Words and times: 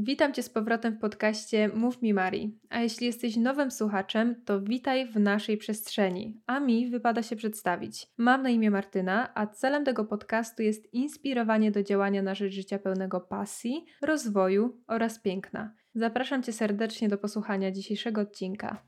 Witam 0.00 0.32
Cię 0.32 0.42
z 0.42 0.48
powrotem 0.48 0.94
w 0.94 0.98
podcaście 0.98 1.68
Mów 1.74 2.02
mi 2.02 2.14
Mari. 2.14 2.58
A 2.70 2.80
jeśli 2.80 3.06
jesteś 3.06 3.36
nowym 3.36 3.70
słuchaczem, 3.70 4.42
to 4.44 4.60
witaj 4.60 5.06
w 5.06 5.16
naszej 5.16 5.56
przestrzeni. 5.56 6.40
A 6.46 6.60
mi 6.60 6.90
wypada 6.90 7.22
się 7.22 7.36
przedstawić. 7.36 8.06
Mam 8.18 8.42
na 8.42 8.50
imię 8.50 8.70
Martyna, 8.70 9.32
a 9.34 9.46
celem 9.46 9.84
tego 9.84 10.04
podcastu 10.04 10.62
jest 10.62 10.94
inspirowanie 10.94 11.70
do 11.70 11.82
działania 11.82 12.22
na 12.22 12.34
rzecz 12.34 12.52
życia 12.52 12.78
pełnego 12.78 13.20
pasji, 13.20 13.84
rozwoju 14.02 14.82
oraz 14.86 15.20
piękna. 15.20 15.74
Zapraszam 15.94 16.42
Cię 16.42 16.52
serdecznie 16.52 17.08
do 17.08 17.18
posłuchania 17.18 17.70
dzisiejszego 17.70 18.20
odcinka. 18.20 18.82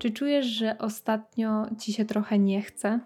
Czy 0.00 0.10
czujesz, 0.10 0.46
że 0.46 0.78
ostatnio 0.78 1.66
ci 1.78 1.92
się 1.92 2.04
trochę 2.04 2.38
nie 2.38 2.62
chce? 2.62 3.00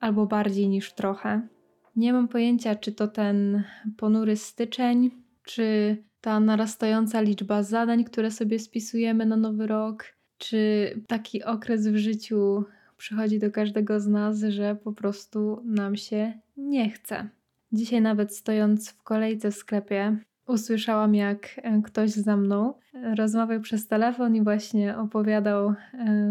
Albo 0.00 0.26
bardziej 0.26 0.68
niż 0.68 0.92
trochę? 0.92 1.48
Nie 1.96 2.12
mam 2.12 2.28
pojęcia, 2.28 2.74
czy 2.74 2.92
to 2.92 3.08
ten 3.08 3.64
ponury 3.96 4.36
styczeń, 4.36 5.10
czy 5.44 5.96
ta 6.20 6.40
narastająca 6.40 7.20
liczba 7.20 7.62
zadań, 7.62 8.04
które 8.04 8.30
sobie 8.30 8.58
spisujemy 8.58 9.26
na 9.26 9.36
nowy 9.36 9.66
rok, 9.66 10.04
czy 10.38 10.90
taki 11.06 11.44
okres 11.44 11.88
w 11.88 11.96
życiu 11.96 12.64
przychodzi 12.96 13.38
do 13.38 13.50
każdego 13.50 14.00
z 14.00 14.06
nas, 14.06 14.40
że 14.48 14.76
po 14.76 14.92
prostu 14.92 15.62
nam 15.64 15.96
się 15.96 16.32
nie 16.56 16.90
chce. 16.90 17.28
Dzisiaj, 17.72 18.00
nawet 18.00 18.36
stojąc 18.36 18.90
w 18.90 19.02
kolejce 19.02 19.50
w 19.50 19.54
sklepie, 19.54 20.16
usłyszałam, 20.46 21.14
jak 21.14 21.60
e, 21.62 21.82
ktoś 21.82 22.10
za 22.10 22.36
mną 22.36 22.74
e, 22.94 23.14
rozmawiał 23.14 23.60
przez 23.60 23.88
telefon 23.88 24.36
i 24.36 24.42
właśnie 24.42 24.96
opowiadał 24.96 25.68
e, 25.68 25.74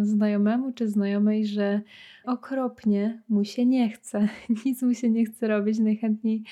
znajomemu 0.02 0.72
czy 0.72 0.88
znajomej, 0.88 1.46
że 1.46 1.82
okropnie 2.26 3.22
mu 3.30 3.46
się 3.46 3.66
nie 3.66 3.90
chce, 3.90 4.28
nic 4.66 4.82
mu 4.82 4.94
się 4.94 5.10
nie 5.10 5.26
chce 5.26 5.48
robić, 5.48 5.80
najchętniej 5.80 6.44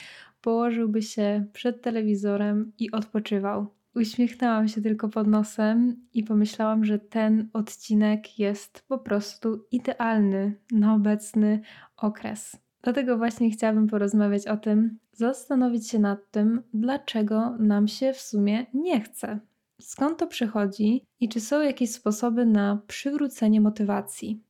położyłby 0.41 1.01
się 1.01 1.45
przed 1.53 1.81
telewizorem 1.81 2.71
i 2.79 2.91
odpoczywał. 2.91 3.67
Uśmiechnęłam 3.95 4.67
się 4.67 4.81
tylko 4.81 5.09
pod 5.09 5.27
nosem 5.27 5.95
i 6.13 6.23
pomyślałam, 6.23 6.85
że 6.85 6.99
ten 6.99 7.49
odcinek 7.53 8.39
jest 8.39 8.85
po 8.87 8.97
prostu 8.97 9.65
idealny 9.71 10.53
na 10.71 10.95
obecny 10.95 11.61
okres. 11.97 12.68
Dlatego 12.81 13.17
właśnie 13.17 13.51
chciałabym 13.51 13.87
porozmawiać 13.87 14.47
o 14.47 14.57
tym, 14.57 14.97
zastanowić 15.13 15.89
się 15.89 15.99
nad 15.99 16.31
tym, 16.31 16.61
dlaczego 16.73 17.57
nam 17.59 17.87
się 17.87 18.13
w 18.13 18.21
sumie 18.21 18.65
nie 18.73 19.01
chce. 19.01 19.39
Skąd 19.81 20.19
to 20.19 20.27
przychodzi 20.27 21.05
i 21.19 21.29
czy 21.29 21.41
są 21.41 21.61
jakieś 21.61 21.91
sposoby 21.91 22.45
na 22.45 22.81
przywrócenie 22.87 23.61
motywacji? 23.61 24.43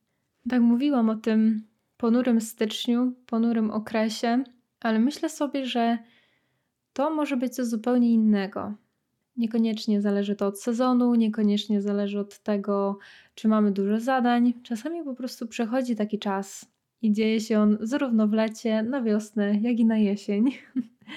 Tak 0.48 0.62
mówiłam 0.62 1.10
o 1.10 1.14
tym 1.14 1.62
ponurym 1.96 2.40
styczniu, 2.40 3.12
ponurym 3.26 3.70
okresie, 3.70 4.44
ale 4.80 4.98
myślę 4.98 5.28
sobie, 5.28 5.66
że 5.66 5.98
to 6.92 7.10
może 7.10 7.36
być 7.36 7.54
coś 7.54 7.66
zupełnie 7.66 8.12
innego. 8.12 8.74
Niekoniecznie 9.36 10.00
zależy 10.00 10.36
to 10.36 10.46
od 10.46 10.60
sezonu, 10.60 11.14
niekoniecznie 11.14 11.82
zależy 11.82 12.20
od 12.20 12.38
tego, 12.38 12.98
czy 13.34 13.48
mamy 13.48 13.72
dużo 13.72 14.00
zadań. 14.00 14.52
Czasami 14.62 15.04
po 15.04 15.14
prostu 15.14 15.46
przechodzi 15.46 15.96
taki 15.96 16.18
czas, 16.18 16.66
i 17.02 17.12
dzieje 17.12 17.40
się 17.40 17.60
on 17.60 17.78
zarówno 17.80 18.28
w 18.28 18.32
lecie, 18.32 18.82
na 18.82 19.02
wiosnę, 19.02 19.58
jak 19.60 19.78
i 19.78 19.84
na 19.84 19.98
jesień. 19.98 20.50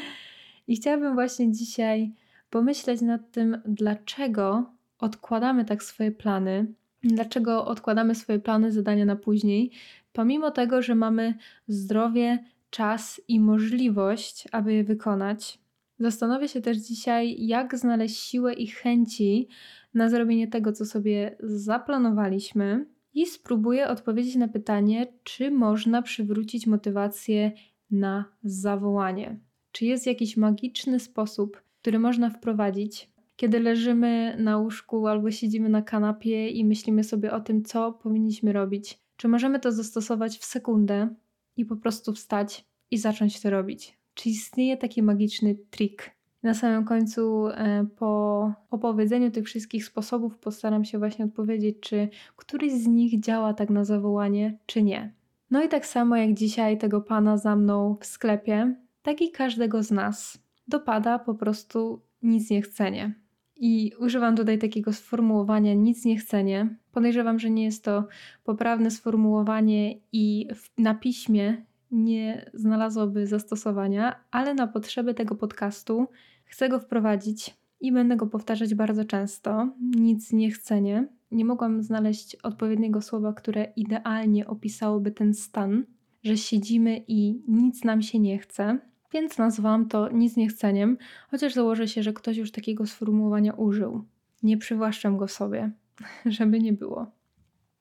I 0.68 0.76
chciałabym 0.76 1.14
właśnie 1.14 1.52
dzisiaj 1.52 2.14
pomyśleć 2.50 3.02
nad 3.02 3.32
tym, 3.32 3.62
dlaczego 3.66 4.74
odkładamy 5.00 5.66
tak 5.66 5.84
swoje 5.84 6.12
plany, 6.12 6.74
dlaczego 7.04 7.66
odkładamy 7.66 8.16
swoje 8.16 8.40
plany, 8.40 8.72
zadania 8.72 9.06
na 9.06 9.16
później, 9.16 9.72
pomimo 10.14 10.52
tego, 10.52 10.82
że 10.82 10.96
mamy 10.96 11.34
zdrowie, 11.68 12.44
czas 12.70 13.22
i 13.28 13.40
możliwość, 13.40 14.48
aby 14.52 14.74
je 14.74 14.84
wykonać. 14.84 15.60
Zastanowię 16.00 16.48
się 16.48 16.62
też 16.62 16.78
dzisiaj, 16.78 17.46
jak 17.46 17.78
znaleźć 17.78 18.20
siłę 18.20 18.54
i 18.54 18.68
chęci 18.68 19.48
na 19.94 20.10
zrobienie 20.10 20.48
tego, 20.48 20.72
co 20.72 20.86
sobie 20.86 21.36
zaplanowaliśmy, 21.40 22.86
i 23.14 23.26
spróbuję 23.26 23.88
odpowiedzieć 23.88 24.36
na 24.36 24.48
pytanie, 24.48 25.08
czy 25.24 25.52
można 25.52 26.02
przywrócić 26.02 26.68
motywację 26.68 27.52
na 27.92 28.26
zawołanie. 28.44 29.40
Czy 29.72 29.86
jest 29.86 30.06
jakiś 30.06 30.38
magiczny 30.38 31.00
sposób, 31.00 31.62
który 31.82 32.00
można 32.00 32.30
wprowadzić, 32.30 33.14
kiedy 33.36 33.60
leżymy 33.60 34.38
na 34.40 34.58
łóżku 34.58 35.08
albo 35.08 35.32
siedzimy 35.32 35.70
na 35.70 35.82
kanapie 35.82 36.50
i 36.50 36.66
myślimy 36.66 37.04
sobie 37.04 37.32
o 37.32 37.42
tym, 37.42 37.64
co 37.64 37.92
powinniśmy 37.92 38.54
robić? 38.54 39.00
Czy 39.18 39.28
możemy 39.28 39.60
to 39.60 39.72
zastosować 39.72 40.38
w 40.38 40.46
sekundę 40.46 41.16
i 41.58 41.66
po 41.66 41.76
prostu 41.76 42.14
wstać 42.14 42.66
i 42.92 42.98
zacząć 42.98 43.42
to 43.42 43.50
robić? 43.50 43.98
Czy 44.14 44.30
istnieje 44.30 44.78
taki 44.78 45.04
magiczny 45.04 45.56
trik? 45.70 46.12
Na 46.44 46.54
samym 46.54 46.86
końcu, 46.86 47.48
e, 47.48 47.86
po 47.96 48.54
opowiedzeniu 48.70 49.32
tych 49.32 49.46
wszystkich 49.46 49.86
sposobów, 49.86 50.38
postaram 50.38 50.86
się 50.86 51.00
właśnie 51.00 51.26
odpowiedzieć, 51.26 51.78
czy 51.80 52.10
któryś 52.36 52.74
z 52.74 52.88
nich 52.88 53.20
działa 53.20 53.54
tak 53.54 53.70
na 53.70 53.86
zawołanie, 53.86 54.58
czy 54.66 54.84
nie. 54.84 55.14
No 55.52 55.64
i 55.64 55.70
tak 55.70 55.86
samo 55.86 56.16
jak 56.16 56.34
dzisiaj 56.34 56.78
tego 56.78 57.02
pana 57.02 57.38
za 57.38 57.56
mną 57.56 57.98
w 58.00 58.06
sklepie, 58.06 58.76
tak 59.02 59.22
i 59.22 59.32
każdego 59.32 59.84
z 59.84 59.92
nas 59.92 60.44
dopada 60.68 61.20
po 61.20 61.36
prostu 61.36 62.02
nic 62.22 62.50
nie 62.50 62.62
chcenie. 62.62 63.14
I 63.56 63.92
używam 64.00 64.36
tutaj 64.36 64.60
takiego 64.60 64.94
sformułowania 64.94 65.74
nic 65.74 66.06
nie 66.06 66.18
chcenie. 66.18 66.76
Podejrzewam, 66.92 67.40
że 67.40 67.50
nie 67.50 67.64
jest 67.64 67.84
to 67.84 68.08
poprawne 68.44 68.92
sformułowanie 68.92 69.96
i 70.12 70.48
na 70.78 70.96
piśmie 70.96 71.66
nie 71.92 72.52
znalazłoby 72.54 73.28
zastosowania, 73.28 74.20
ale 74.32 74.54
na 74.54 74.68
potrzeby 74.68 75.14
tego 75.14 75.36
podcastu 75.36 76.08
Chcę 76.46 76.70
go 76.70 76.80
wprowadzić 76.80 77.58
i 77.80 77.92
będę 77.92 78.16
go 78.16 78.28
powtarzać 78.28 78.76
bardzo 78.76 79.06
często. 79.06 79.70
Nic 79.82 80.34
nie 80.34 80.52
chcenie. 80.52 81.08
Nie 81.32 81.46
mogłam 81.46 81.84
znaleźć 81.84 82.36
odpowiedniego 82.36 83.02
słowa, 83.02 83.34
które 83.34 83.74
idealnie 83.76 84.48
opisałoby 84.48 85.12
ten 85.12 85.34
stan, 85.34 85.86
że 86.24 86.38
siedzimy 86.38 87.04
i 87.08 87.44
nic 87.48 87.84
nam 87.84 88.02
się 88.02 88.20
nie 88.20 88.38
chce, 88.38 88.80
więc 89.14 89.38
nazwałam 89.38 89.88
to 89.88 90.10
nic 90.10 90.36
niechceniem, 90.38 90.98
chociaż 91.32 91.54
założę 91.54 91.88
się, 91.88 92.04
że 92.04 92.14
ktoś 92.14 92.38
już 92.38 92.52
takiego 92.52 92.88
sformułowania 92.88 93.54
użył. 93.54 94.04
Nie 94.44 94.58
przywłaszczam 94.58 95.18
go 95.18 95.28
sobie, 95.28 95.72
żeby 96.26 96.60
nie 96.60 96.74
było. 96.74 97.12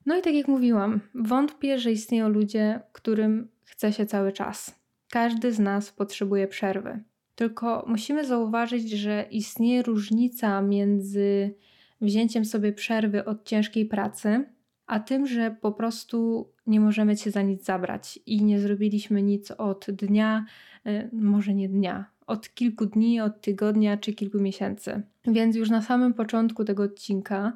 No 0.05 0.17
i 0.17 0.21
tak 0.21 0.33
jak 0.33 0.47
mówiłam, 0.47 0.99
wątpię, 1.15 1.79
że 1.79 1.91
istnieją 1.91 2.29
ludzie, 2.29 2.81
którym 2.91 3.47
chce 3.63 3.93
się 3.93 4.05
cały 4.05 4.31
czas. 4.31 4.79
Każdy 5.09 5.51
z 5.53 5.59
nas 5.59 5.91
potrzebuje 5.91 6.47
przerwy. 6.47 7.03
Tylko 7.35 7.85
musimy 7.87 8.25
zauważyć, 8.25 8.89
że 8.89 9.25
istnieje 9.31 9.83
różnica 9.83 10.61
między 10.61 11.53
wzięciem 12.01 12.45
sobie 12.45 12.73
przerwy 12.73 13.25
od 13.25 13.45
ciężkiej 13.45 13.85
pracy, 13.85 14.45
a 14.87 14.99
tym, 14.99 15.27
że 15.27 15.55
po 15.61 15.71
prostu 15.71 16.47
nie 16.67 16.79
możemy 16.79 17.17
się 17.17 17.31
za 17.31 17.41
nic 17.41 17.63
zabrać 17.65 18.19
i 18.25 18.43
nie 18.43 18.59
zrobiliśmy 18.59 19.21
nic 19.21 19.51
od 19.51 19.85
dnia, 19.91 20.45
y, 20.87 21.09
może 21.13 21.53
nie 21.53 21.69
dnia, 21.69 22.05
od 22.27 22.53
kilku 22.53 22.85
dni, 22.85 23.21
od 23.21 23.41
tygodnia 23.41 23.97
czy 23.97 24.13
kilku 24.13 24.39
miesięcy. 24.39 25.01
Więc 25.25 25.55
już 25.55 25.69
na 25.69 25.81
samym 25.81 26.13
początku 26.13 26.65
tego 26.65 26.83
odcinka 26.83 27.53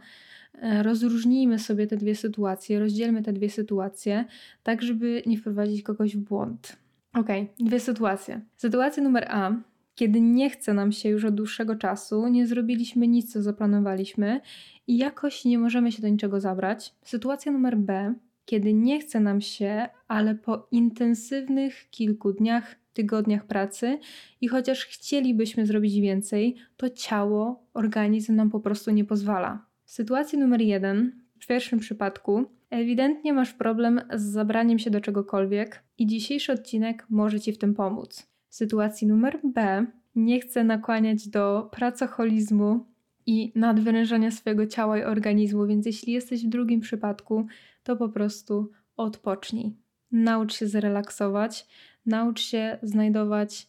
y, 0.56 0.84
rozróżnijmy 0.84 1.60
sobie 1.60 1.88
te 1.88 1.98
dwie 1.98 2.16
sytuacje, 2.16 2.80
rozdzielmy 2.80 3.24
te 3.24 3.34
dwie 3.34 3.50
sytuacje, 3.50 4.26
tak 4.64 4.82
żeby 4.82 5.24
nie 5.26 5.38
wprowadzić 5.38 5.84
kogoś 5.84 6.16
w 6.16 6.20
błąd. 6.20 6.78
Ok, 7.14 7.28
dwie 7.60 7.80
sytuacje. 7.80 8.42
Sytuacja 8.56 9.04
numer 9.04 9.28
A, 9.30 9.52
kiedy 9.96 10.22
nie 10.22 10.50
chce 10.50 10.74
nam 10.74 10.92
się 10.92 11.10
już 11.10 11.26
od 11.26 11.36
dłuższego 11.36 11.76
czasu, 11.76 12.28
nie 12.28 12.48
zrobiliśmy 12.48 13.08
nic, 13.08 13.34
co 13.34 13.42
zaplanowaliśmy 13.42 14.42
i 14.88 14.98
jakoś 14.98 15.46
nie 15.46 15.60
możemy 15.60 15.92
się 15.92 16.02
do 16.02 16.10
niczego 16.10 16.40
zabrać. 16.40 16.96
Sytuacja 17.04 17.52
numer 17.52 17.78
B, 17.78 18.14
kiedy 18.46 18.74
nie 18.74 19.00
chce 19.00 19.20
nam 19.20 19.42
się, 19.42 19.90
ale 20.08 20.36
po 20.36 20.68
intensywnych 20.72 21.90
kilku 21.90 22.34
dniach, 22.34 22.76
tygodniach 22.94 23.46
pracy 23.46 24.00
i 24.42 24.48
chociaż 24.48 24.86
chcielibyśmy 24.86 25.66
zrobić 25.66 26.00
więcej, 26.00 26.56
to 26.78 26.90
ciało, 26.90 27.64
organizm 27.74 28.36
nam 28.36 28.50
po 28.50 28.60
prostu 28.60 28.92
nie 28.92 29.06
pozwala. 29.06 29.66
Sytuacja 29.86 30.40
numer 30.40 30.62
jeden, 30.62 31.22
w 31.40 31.48
pierwszym 31.48 31.80
przypadku, 31.80 32.46
ewidentnie 32.70 33.34
masz 33.34 33.54
problem 33.54 34.02
z 34.14 34.22
zabraniem 34.22 34.80
się 34.80 34.90
do 34.90 35.02
czegokolwiek 35.02 35.84
i 35.98 36.08
dzisiejszy 36.08 36.54
odcinek 36.54 37.06
może 37.10 37.40
Ci 37.40 37.52
w 37.54 37.58
tym 37.58 37.74
pomóc. 37.74 38.28
W 38.50 38.56
sytuacji 38.56 39.08
numer 39.08 39.40
B 39.44 39.86
nie 40.16 40.40
chcę 40.40 40.64
nakłaniać 40.64 41.28
do 41.28 41.70
pracoholizmu 41.72 42.86
i 43.26 43.52
nadwyrężania 43.56 44.32
swojego 44.32 44.68
ciała 44.68 44.98
i 44.98 45.04
organizmu, 45.04 45.68
więc 45.68 45.86
jeśli 45.86 46.14
jesteś 46.14 46.46
w 46.46 46.50
drugim 46.50 46.80
przypadku, 46.80 47.48
to 47.84 47.96
po 47.96 48.10
prostu 48.10 48.72
odpocznij. 48.98 49.76
Naucz 50.12 50.56
się 50.56 50.68
zrelaksować, 50.68 51.68
naucz 52.06 52.42
się 52.42 52.78
znajdować 52.84 53.68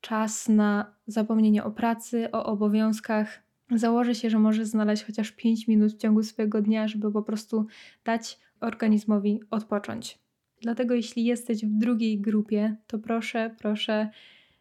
czas 0.00 0.48
na 0.48 0.94
zapomnienie 1.06 1.64
o 1.64 1.70
pracy, 1.70 2.30
o 2.32 2.46
obowiązkach 2.46 3.42
założy 3.70 4.14
się, 4.14 4.30
że 4.30 4.38
może 4.38 4.64
znaleźć 4.64 5.04
chociaż 5.04 5.32
5 5.32 5.68
minut 5.68 5.92
w 5.92 5.96
ciągu 5.96 6.22
swojego 6.22 6.62
dnia, 6.62 6.88
żeby 6.88 7.12
po 7.12 7.22
prostu 7.22 7.66
dać 8.04 8.38
organizmowi 8.60 9.40
odpocząć. 9.50 10.25
Dlatego 10.62 10.94
jeśli 10.94 11.24
jesteś 11.24 11.64
w 11.64 11.78
drugiej 11.78 12.20
grupie, 12.20 12.76
to 12.86 12.98
proszę, 12.98 13.54
proszę, 13.58 14.10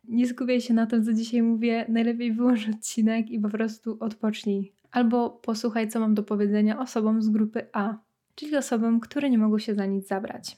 nie 0.08 0.28
skupiaj 0.28 0.62
się 0.62 0.74
na 0.74 0.86
tym, 0.86 1.06
co 1.06 1.14
dzisiaj 1.14 1.42
mówię. 1.42 1.86
Najlepiej 1.90 2.34
wyłącz 2.34 2.70
odcinek 2.70 3.30
i 3.30 3.40
po 3.40 3.50
prostu 3.50 3.98
odpocznij. 4.00 4.72
Albo 4.92 5.30
posłuchaj, 5.30 5.90
co 5.90 6.00
mam 6.00 6.14
do 6.14 6.24
powiedzenia 6.24 6.80
osobom 6.80 7.22
z 7.22 7.30
grupy 7.30 7.68
A, 7.74 7.98
czyli 8.36 8.58
osobom, 8.58 9.00
które 9.00 9.30
nie 9.30 9.38
mogą 9.38 9.60
się 9.60 9.76
za 9.76 9.86
nic 9.86 10.08
zabrać. 10.08 10.58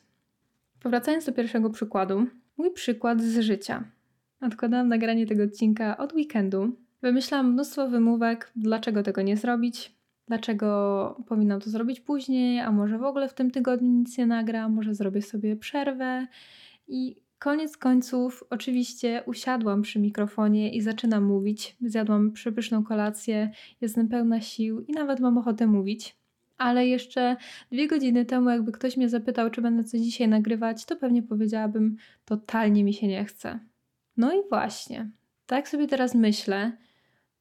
Powracając 0.80 1.26
do 1.26 1.34
pierwszego 1.34 1.70
przykładu, 1.70 2.28
mój 2.58 2.72
przykład 2.72 3.22
z 3.22 3.40
życia. 3.40 3.84
Odkładałam 4.42 4.88
nagranie 4.88 5.28
tego 5.28 5.44
odcinka 5.44 5.98
od 5.98 6.14
weekendu. 6.14 6.72
Wymyślałam 7.02 7.54
mnóstwo 7.54 7.90
wymówek, 7.90 8.52
dlaczego 8.56 9.04
tego 9.04 9.22
nie 9.22 9.38
zrobić, 9.38 9.97
dlaczego 10.28 11.24
powinnam 11.28 11.60
to 11.60 11.70
zrobić 11.70 12.00
później, 12.00 12.60
a 12.60 12.72
może 12.72 12.98
w 12.98 13.04
ogóle 13.04 13.30
w 13.30 13.34
tym 13.34 13.52
tygodniu 13.52 13.90
nic 13.90 14.18
nie 14.18 14.26
nagram, 14.26 14.74
może 14.74 14.96
zrobię 14.96 15.22
sobie 15.22 15.56
przerwę. 15.56 16.28
I 16.88 17.16
koniec 17.40 17.78
końców, 17.78 18.44
oczywiście, 18.50 19.24
usiadłam 19.26 19.82
przy 19.82 20.00
mikrofonie 20.00 20.74
i 20.74 20.82
zaczynam 20.82 21.24
mówić. 21.24 21.78
Zjadłam 21.82 22.32
przepyszną 22.32 22.84
kolację, 22.84 23.52
jestem 23.82 24.08
pełna 24.08 24.42
sił 24.42 24.82
i 24.82 24.92
nawet 24.92 25.20
mam 25.20 25.38
ochotę 25.38 25.68
mówić. 25.68 26.16
Ale 26.58 26.88
jeszcze 26.88 27.36
dwie 27.72 27.88
godziny 27.88 28.26
temu, 28.26 28.50
jakby 28.50 28.72
ktoś 28.72 28.98
mnie 28.98 29.10
zapytał, 29.10 29.50
czy 29.50 29.62
będę 29.62 29.84
coś 29.84 30.02
dzisiaj 30.02 30.28
nagrywać, 30.28 30.86
to 30.86 30.96
pewnie 30.96 31.24
powiedziałabym, 31.24 31.98
totalnie 32.26 32.84
mi 32.84 32.94
się 32.94 33.08
nie 33.08 33.26
chce. 33.26 33.60
No 34.18 34.34
i 34.34 34.50
właśnie, 34.50 35.10
tak 35.46 35.70
sobie 35.70 35.88
teraz 35.88 36.16
myślę, 36.16 36.78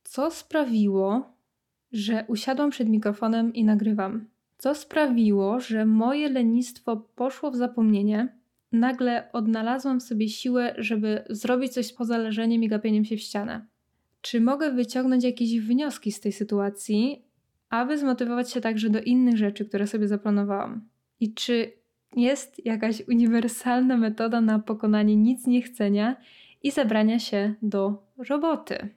co 0.05 0.31
sprawiło, 0.31 1.36
że 1.97 2.25
usiadłam 2.29 2.71
przed 2.71 2.89
mikrofonem 2.89 3.55
i 3.55 3.65
nagrywam. 3.65 4.27
Co 4.59 4.75
sprawiło, 4.75 5.61
że 5.61 5.87
moje 5.87 6.29
lenistwo 6.29 6.97
poszło 6.97 7.51
w 7.51 7.57
zapomnienie. 7.57 8.37
Nagle 8.73 9.33
odnalazłam 9.33 10.01
w 10.01 10.03
sobie 10.03 10.29
siłę, 10.29 10.75
żeby 10.79 11.25
zrobić 11.31 11.73
coś 11.73 11.93
poza 11.93 12.19
leżeniem 12.19 12.63
i 12.63 12.69
gapieniem 12.69 13.05
się 13.05 13.17
w 13.17 13.21
ścianę. 13.21 13.67
Czy 14.21 14.41
mogę 14.41 14.73
wyciągnąć 14.73 15.25
jakieś 15.25 15.61
wnioski 15.61 16.13
z 16.13 16.21
tej 16.21 16.33
sytuacji, 16.33 17.25
aby 17.71 17.99
zmotywować 17.99 18.51
się 18.51 18.61
także 18.61 18.91
do 18.91 19.01
innych 19.01 19.37
rzeczy, 19.37 19.65
które 19.65 19.87
sobie 19.87 20.09
zaplanowałam? 20.09 20.89
I 21.21 21.35
czy 21.35 21.73
jest 22.17 22.67
jakaś 22.67 23.09
uniwersalna 23.09 23.97
metoda 23.97 24.41
na 24.41 24.59
pokonanie 24.59 25.17
nic 25.17 25.47
niechcenia 25.47 26.17
i 26.63 26.71
zabrania 26.71 27.19
się 27.19 27.55
do 27.63 28.03
roboty? 28.29 28.89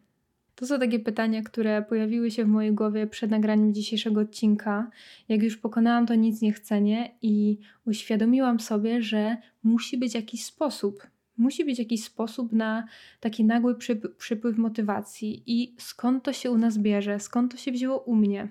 To 0.59 0.67
są 0.67 0.79
takie 0.79 1.00
pytania, 1.00 1.41
które 1.41 1.81
pojawiły 1.81 2.31
się 2.31 2.45
w 2.45 2.47
mojej 2.47 2.73
głowie 2.73 3.07
przed 3.07 3.31
nagraniem 3.31 3.73
dzisiejszego 3.73 4.21
odcinka. 4.21 4.91
Jak 5.29 5.44
już 5.44 5.57
pokonałam 5.57 6.06
to 6.06 6.15
nic 6.15 6.41
niechcenie 6.41 7.15
i 7.21 7.57
uświadomiłam 7.85 8.59
sobie, 8.59 9.01
że 9.01 9.38
musi 9.63 9.97
być 9.97 10.15
jakiś 10.15 10.45
sposób. 10.45 11.07
Musi 11.38 11.65
być 11.65 11.79
jakiś 11.79 12.03
sposób 12.03 12.51
na 12.51 12.88
taki 13.19 13.44
nagły 13.44 13.75
przypływ 14.17 14.57
motywacji 14.57 15.44
i 15.45 15.75
skąd 15.77 16.23
to 16.23 16.33
się 16.33 16.51
u 16.51 16.57
nas 16.57 16.77
bierze, 16.77 17.19
skąd 17.19 17.51
to 17.51 17.57
się 17.57 17.71
wzięło 17.71 18.00
u 18.00 18.15
mnie. 18.15 18.47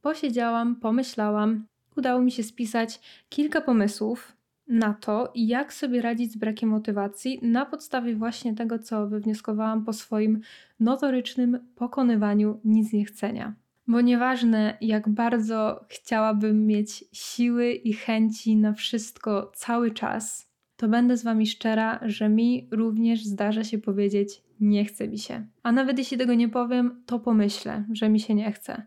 Posiedziałam, 0.00 0.76
pomyślałam, 0.76 1.66
udało 1.96 2.20
mi 2.20 2.32
się 2.32 2.42
spisać 2.42 3.00
kilka 3.28 3.60
pomysłów, 3.60 4.33
na 4.68 4.94
to, 4.94 5.32
jak 5.34 5.72
sobie 5.72 6.02
radzić 6.02 6.32
z 6.32 6.36
brakiem 6.36 6.68
motywacji 6.68 7.38
na 7.42 7.66
podstawie 7.66 8.16
właśnie 8.16 8.54
tego, 8.54 8.78
co 8.78 9.08
wywnioskowałam 9.08 9.84
po 9.84 9.92
swoim 9.92 10.40
notorycznym 10.80 11.58
pokonywaniu 11.74 12.60
nic 12.64 12.92
niechcenia. 12.92 13.54
Bo 13.86 14.00
nieważne, 14.00 14.78
jak 14.80 15.08
bardzo 15.08 15.84
chciałabym 15.88 16.66
mieć 16.66 17.04
siły 17.12 17.72
i 17.72 17.92
chęci 17.92 18.56
na 18.56 18.72
wszystko 18.72 19.52
cały 19.54 19.90
czas, 19.90 20.50
to 20.76 20.88
będę 20.88 21.16
z 21.16 21.24
Wami 21.24 21.46
szczera, 21.46 22.00
że 22.02 22.28
mi 22.28 22.68
również 22.70 23.24
zdarza 23.24 23.64
się 23.64 23.78
powiedzieć: 23.78 24.42
Nie 24.60 24.84
chce 24.84 25.08
mi 25.08 25.18
się. 25.18 25.46
A 25.62 25.72
nawet 25.72 25.98
jeśli 25.98 26.18
tego 26.18 26.34
nie 26.34 26.48
powiem, 26.48 27.02
to 27.06 27.18
pomyślę, 27.18 27.84
że 27.92 28.08
mi 28.08 28.20
się 28.20 28.34
nie 28.34 28.52
chce. 28.52 28.82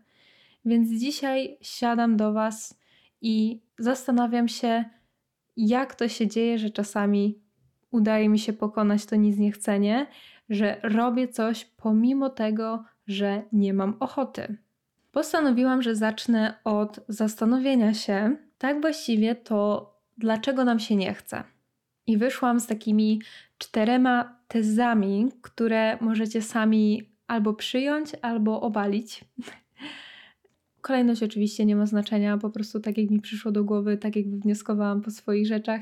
Więc 0.64 1.00
dzisiaj 1.00 1.58
siadam 1.60 2.16
do 2.16 2.32
Was 2.32 2.80
i 3.20 3.60
zastanawiam 3.78 4.48
się, 4.48 4.84
jak 5.58 5.94
to 5.94 6.08
się 6.08 6.26
dzieje, 6.26 6.58
że 6.58 6.70
czasami 6.70 7.38
udaje 7.90 8.28
mi 8.28 8.38
się 8.38 8.52
pokonać 8.52 9.06
to 9.06 9.16
nic 9.16 9.38
niechcenie, 9.38 10.06
że 10.48 10.80
robię 10.82 11.28
coś 11.28 11.64
pomimo 11.64 12.30
tego, 12.30 12.84
że 13.06 13.42
nie 13.52 13.74
mam 13.74 13.96
ochoty. 14.00 14.56
Postanowiłam, 15.12 15.82
że 15.82 15.96
zacznę 15.96 16.54
od 16.64 17.00
zastanowienia 17.08 17.94
się, 17.94 18.36
tak 18.58 18.80
właściwie 18.80 19.34
to 19.34 19.90
dlaczego 20.18 20.64
nam 20.64 20.78
się 20.78 20.96
nie 20.96 21.14
chce. 21.14 21.44
I 22.06 22.16
wyszłam 22.16 22.60
z 22.60 22.66
takimi 22.66 23.22
czterema 23.58 24.36
tezami, 24.48 25.28
które 25.42 25.98
możecie 26.00 26.42
sami 26.42 27.10
albo 27.26 27.54
przyjąć, 27.54 28.12
albo 28.22 28.60
obalić. 28.60 29.24
Kolejność 30.80 31.22
oczywiście 31.22 31.66
nie 31.66 31.76
ma 31.76 31.86
znaczenia, 31.86 32.38
po 32.38 32.50
prostu 32.50 32.80
tak 32.80 32.98
jak 32.98 33.10
mi 33.10 33.20
przyszło 33.20 33.52
do 33.52 33.64
głowy, 33.64 33.96
tak 33.96 34.16
jak 34.16 34.30
wywnioskowałam 34.30 35.02
po 35.02 35.10
swoich 35.10 35.46
rzeczach, 35.46 35.80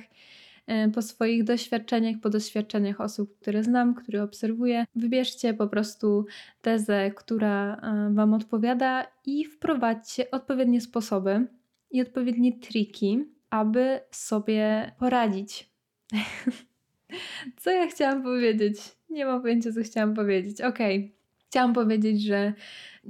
po 0.95 1.03
swoich 1.03 1.45
doświadczeniach, 1.45 2.17
po 2.23 2.31
doświadczeniach 2.31 3.01
osób, 3.01 3.39
które 3.39 3.63
znam, 3.63 3.95
które 3.95 4.23
obserwuję. 4.23 4.85
Wybierzcie 4.95 5.55
po 5.55 5.67
prostu 5.67 6.27
tezę, 6.63 7.11
która 7.17 7.77
e, 7.77 8.15
Wam 8.15 8.35
odpowiada 8.35 9.07
i 9.27 9.45
wprowadźcie 9.45 10.31
odpowiednie 10.31 10.81
sposoby 10.81 11.47
i 11.91 12.01
odpowiednie 12.01 12.59
triki, 12.59 13.25
aby 13.51 14.01
sobie 14.11 14.93
poradzić. 14.99 15.71
co 17.61 17.71
ja 17.71 17.87
chciałam 17.87 18.23
powiedzieć? 18.23 18.79
Nie 19.11 19.27
mam 19.27 19.43
pojęcia, 19.43 19.73
co 19.73 19.83
chciałam 19.83 20.15
powiedzieć. 20.15 20.61
Okay. 20.61 21.11
Chciałam 21.49 21.73
powiedzieć, 21.73 22.23
że 22.23 22.53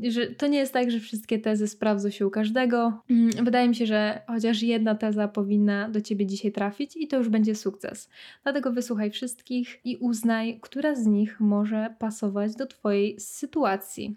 że 0.03 0.27
to 0.27 0.47
nie 0.47 0.59
jest 0.59 0.73
tak, 0.73 0.91
że 0.91 1.01
wszystkie 1.01 1.39
tezy 1.39 1.69
sprawdzą 1.69 2.11
się 2.11 2.27
u 2.27 2.31
każdego. 2.31 3.03
Mm, 3.11 3.31
wydaje 3.45 3.69
mi 3.69 3.75
się, 3.75 3.87
że 3.87 4.23
chociaż 4.27 4.63
jedna 4.63 4.95
teza 4.95 5.29
powinna 5.29 5.89
do 5.89 6.01
ciebie 6.01 6.27
dzisiaj 6.27 6.53
trafić 6.53 6.97
i 6.97 7.09
to 7.09 7.17
już 7.17 7.29
będzie 7.29 7.55
sukces. 7.55 8.09
Dlatego 8.43 8.73
wysłuchaj 8.73 9.11
wszystkich 9.11 9.81
i 9.85 9.97
uznaj, 9.97 10.59
która 10.63 10.95
z 10.95 11.07
nich 11.07 11.41
może 11.41 11.95
pasować 11.99 12.57
do 12.57 12.67
twojej 12.67 13.21
sytuacji. 13.21 14.17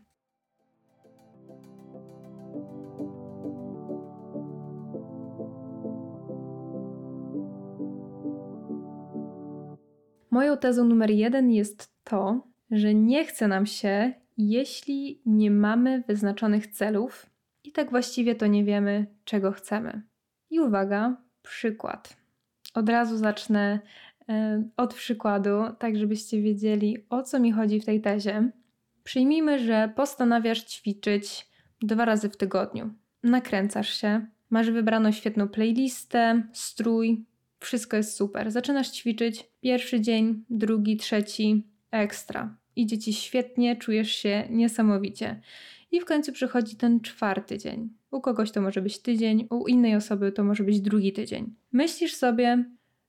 Moją 10.32 10.58
tezą 10.58 10.86
numer 10.86 11.12
jeden 11.12 11.52
jest 11.52 11.92
to, 12.04 12.42
że 12.72 12.94
nie 12.94 13.26
chce 13.26 13.48
nam 13.48 13.66
się 13.66 14.14
jeśli 14.40 15.22
nie 15.26 15.52
mamy 15.52 16.04
wyznaczonych 16.08 16.68
celów 16.68 17.30
i 17.64 17.72
tak 17.72 17.90
właściwie 17.90 18.36
to 18.36 18.48
nie 18.48 18.64
wiemy, 18.64 19.08
czego 19.26 19.52
chcemy. 19.52 20.02
I 20.50 20.60
uwaga, 20.60 21.18
przykład. 21.42 22.18
Od 22.74 22.90
razu 22.90 23.18
zacznę 23.18 23.80
e, 24.30 24.64
od 24.78 24.94
przykładu, 24.94 25.52
tak 25.80 25.98
żebyście 25.98 26.42
wiedzieli, 26.42 27.06
o 27.10 27.24
co 27.24 27.40
mi 27.40 27.52
chodzi 27.52 27.80
w 27.80 27.86
tej 27.86 28.02
tezie. 28.02 28.52
Przyjmijmy, 29.04 29.60
że 29.60 29.94
postanawiasz 29.96 30.64
ćwiczyć 30.64 31.48
dwa 31.82 32.06
razy 32.06 32.30
w 32.30 32.38
tygodniu. 32.38 32.94
Nakręcasz 33.24 33.94
się, 33.94 34.26
masz 34.50 34.72
wybraną 34.72 35.12
świetną 35.12 35.48
playlistę, 35.48 36.44
strój, 36.54 37.26
wszystko 37.60 37.98
jest 37.98 38.16
super. 38.16 38.52
Zaczynasz 38.52 38.90
ćwiczyć 38.90 39.50
pierwszy 39.62 40.02
dzień, 40.02 40.46
drugi, 40.50 40.98
trzeci, 40.98 41.68
ekstra 41.92 42.59
idzie 42.82 42.98
ci 42.98 43.14
świetnie, 43.14 43.76
czujesz 43.76 44.12
się 44.12 44.44
niesamowicie. 44.50 45.42
I 45.92 46.00
w 46.00 46.06
końcu 46.06 46.32
przychodzi 46.32 46.76
ten 46.76 47.02
czwarty 47.02 47.58
dzień. 47.58 47.90
U 48.12 48.22
kogoś 48.22 48.52
to 48.52 48.62
może 48.62 48.82
być 48.82 49.00
tydzień, 49.00 49.48
u 49.50 49.68
innej 49.68 49.96
osoby 49.96 50.32
to 50.32 50.44
może 50.44 50.64
być 50.64 50.82
drugi 50.82 51.14
tydzień. 51.14 51.56
Myślisz 51.72 52.16
sobie, 52.16 52.66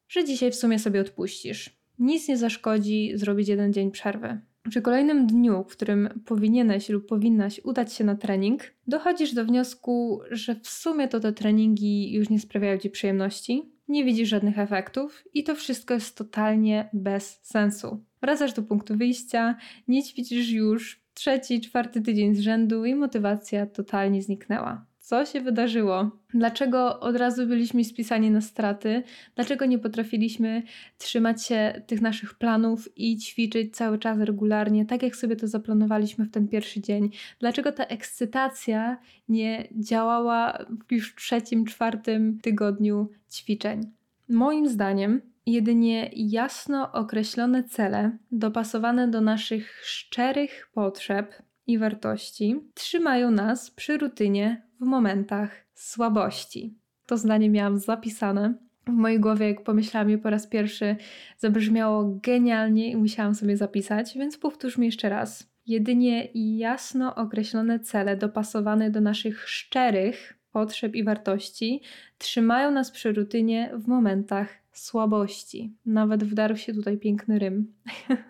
że 0.09 0.25
dzisiaj 0.25 0.51
w 0.51 0.55
sumie 0.55 0.79
sobie 0.79 1.01
odpuścisz. 1.01 1.81
Nic 1.99 2.29
nie 2.29 2.37
zaszkodzi 2.37 3.13
zrobić 3.15 3.49
jeden 3.49 3.73
dzień 3.73 3.91
przerwy. 3.91 4.41
Przy 4.69 4.83
kolejnym 4.83 5.27
dniu, 5.27 5.65
w 5.65 5.73
którym 5.73 6.23
powinieneś 6.25 6.89
lub 6.89 7.07
powinnaś 7.07 7.61
udać 7.65 7.93
się 7.93 8.05
na 8.05 8.15
trening, 8.15 8.63
dochodzisz 8.87 9.35
do 9.35 9.45
wniosku, 9.45 10.21
że 10.31 10.55
w 10.55 10.69
sumie 10.69 11.09
to 11.09 11.21
te 11.21 11.33
treningi 11.33 12.13
już 12.13 12.31
nie 12.31 12.41
sprawiają 12.41 12.79
ci 12.79 12.91
przyjemności, 12.91 13.73
nie 13.89 14.05
widzisz 14.05 14.29
żadnych 14.29 14.59
efektów 14.59 15.25
i 15.35 15.45
to 15.45 15.55
wszystko 15.55 15.95
jest 15.95 16.17
totalnie 16.17 16.89
bez 16.93 17.41
sensu. 17.43 18.05
Wracasz 18.23 18.53
do 18.53 18.63
punktu 18.63 18.97
wyjścia, 18.97 19.57
nie 19.89 20.03
ćwiczysz 20.03 20.51
już 20.51 21.01
trzeci, 21.15 21.61
czwarty 21.61 22.01
tydzień 22.01 22.35
z 22.35 22.41
rzędu 22.41 22.85
i 22.85 22.95
motywacja 22.95 23.67
totalnie 23.67 24.23
zniknęła. 24.23 24.91
Co 25.11 25.25
się 25.25 25.41
wydarzyło? 25.41 26.11
Dlaczego 26.35 27.01
od 27.01 27.17
razu 27.17 27.47
byliśmy 27.47 27.85
spisani 27.85 28.31
na 28.31 28.41
straty? 28.41 29.03
Dlaczego 29.35 29.67
nie 29.67 29.79
potrafiliśmy 29.79 30.63
trzymać 30.99 31.47
się 31.47 31.83
tych 31.87 32.01
naszych 32.01 32.35
planów 32.35 32.89
i 32.97 33.17
ćwiczyć 33.17 33.77
cały 33.77 33.99
czas 33.99 34.19
regularnie, 34.19 34.87
tak 34.87 35.03
jak 35.03 35.17
sobie 35.17 35.37
to 35.37 35.49
zaplanowaliśmy 35.49 36.25
w 36.25 36.31
ten 36.31 36.49
pierwszy 36.49 36.81
dzień? 36.81 37.11
Dlaczego 37.39 37.73
ta 37.73 37.85
ekscytacja 37.85 38.99
nie 39.29 39.69
działała 39.73 40.59
już 40.91 41.13
w 41.13 41.17
trzecim, 41.17 41.65
czwartym 41.65 42.39
tygodniu 42.43 43.09
ćwiczeń? 43.33 43.81
Moim 44.29 44.69
zdaniem, 44.69 45.21
jedynie 45.47 46.11
jasno 46.13 46.93
określone 46.93 47.65
cele, 47.65 48.19
dopasowane 48.33 49.09
do 49.09 49.21
naszych 49.21 49.81
szczerych 49.85 50.71
potrzeb 50.75 51.43
i 51.67 51.79
wartości, 51.79 52.61
trzymają 52.75 53.31
nas 53.31 53.71
przy 53.71 53.99
rutynie 53.99 54.67
w 54.81 54.85
momentach 54.85 55.67
słabości. 55.75 56.79
To 57.07 57.17
zdanie 57.17 57.51
miałam 57.51 57.79
zapisane 57.79 58.55
w 58.87 58.93
mojej 58.93 59.21
głowie, 59.21 59.49
jak 59.49 59.65
pomyślałam 59.65 60.11
je 60.11 60.19
po 60.19 60.31
raz 60.31 60.47
pierwszy, 60.47 60.97
zabrzmiało 61.39 62.19
genialnie 62.23 62.91
i 62.91 62.97
musiałam 62.97 63.35
sobie 63.35 63.57
zapisać, 63.57 64.15
więc 64.19 64.39
powtórzmy 64.39 64.85
jeszcze 64.85 65.09
raz. 65.09 65.51
Jedynie 65.67 66.29
jasno 66.35 67.15
określone 67.15 67.81
cele 67.81 68.17
dopasowane 68.17 68.91
do 68.91 69.01
naszych 69.01 69.49
szczerych 69.49 70.40
potrzeb 70.53 70.95
i 70.95 71.05
wartości 71.05 71.81
trzymają 72.19 72.71
nas 72.71 72.91
przy 72.91 73.13
rutynie 73.13 73.71
w 73.75 73.89
momentach 73.89 74.49
słabości. 74.73 75.73
Nawet 75.87 76.25
wdarł 76.25 76.57
się 76.57 76.75
tutaj 76.75 76.99
piękny 76.99 77.39
rym. 77.39 77.73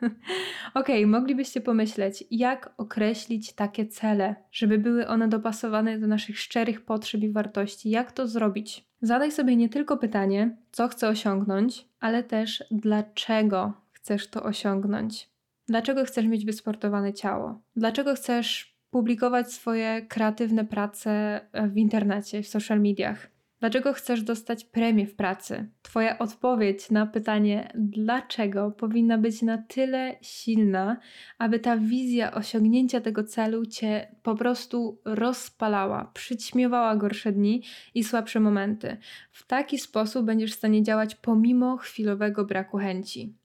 ok, 0.74 0.88
moglibyście 1.06 1.60
pomyśleć, 1.60 2.24
jak 2.30 2.74
określić 2.76 3.52
takie 3.52 3.86
cele, 3.86 4.34
żeby 4.52 4.78
były 4.78 5.06
one 5.06 5.28
dopasowane 5.28 5.98
do 5.98 6.06
naszych 6.06 6.38
szczerych 6.38 6.84
potrzeb 6.84 7.22
i 7.22 7.30
wartości. 7.32 7.90
Jak 7.90 8.12
to 8.12 8.26
zrobić? 8.26 8.84
Zadaj 9.02 9.32
sobie 9.32 9.56
nie 9.56 9.68
tylko 9.68 9.96
pytanie, 9.96 10.56
co 10.72 10.88
chcę 10.88 11.08
osiągnąć, 11.08 11.88
ale 12.00 12.22
też 12.22 12.64
dlaczego 12.70 13.72
chcesz 13.92 14.28
to 14.28 14.42
osiągnąć. 14.42 15.30
Dlaczego 15.66 16.04
chcesz 16.04 16.26
mieć 16.26 16.44
wysportowane 16.44 17.14
ciało? 17.14 17.60
Dlaczego 17.76 18.14
chcesz 18.14 18.79
publikować 18.90 19.52
swoje 19.52 20.06
kreatywne 20.08 20.64
prace 20.64 21.40
w 21.68 21.76
internecie, 21.76 22.42
w 22.42 22.48
social 22.48 22.80
mediach? 22.80 23.30
Dlaczego 23.60 23.92
chcesz 23.92 24.22
dostać 24.22 24.64
premię 24.64 25.06
w 25.06 25.14
pracy? 25.14 25.68
Twoja 25.82 26.18
odpowiedź 26.18 26.90
na 26.90 27.06
pytanie 27.06 27.72
dlaczego 27.74 28.70
powinna 28.70 29.18
być 29.18 29.42
na 29.42 29.58
tyle 29.58 30.16
silna, 30.22 30.96
aby 31.38 31.58
ta 31.58 31.76
wizja 31.76 32.32
osiągnięcia 32.34 33.00
tego 33.00 33.24
celu 33.24 33.66
cię 33.66 34.16
po 34.22 34.34
prostu 34.34 35.00
rozpalała, 35.04 36.10
przyćmiowała 36.14 36.96
gorsze 36.96 37.32
dni 37.32 37.62
i 37.94 38.04
słabsze 38.04 38.40
momenty. 38.40 38.96
W 39.30 39.46
taki 39.46 39.78
sposób 39.78 40.26
będziesz 40.26 40.52
w 40.52 40.58
stanie 40.58 40.82
działać 40.82 41.14
pomimo 41.14 41.76
chwilowego 41.76 42.44
braku 42.44 42.78
chęci. 42.78 43.39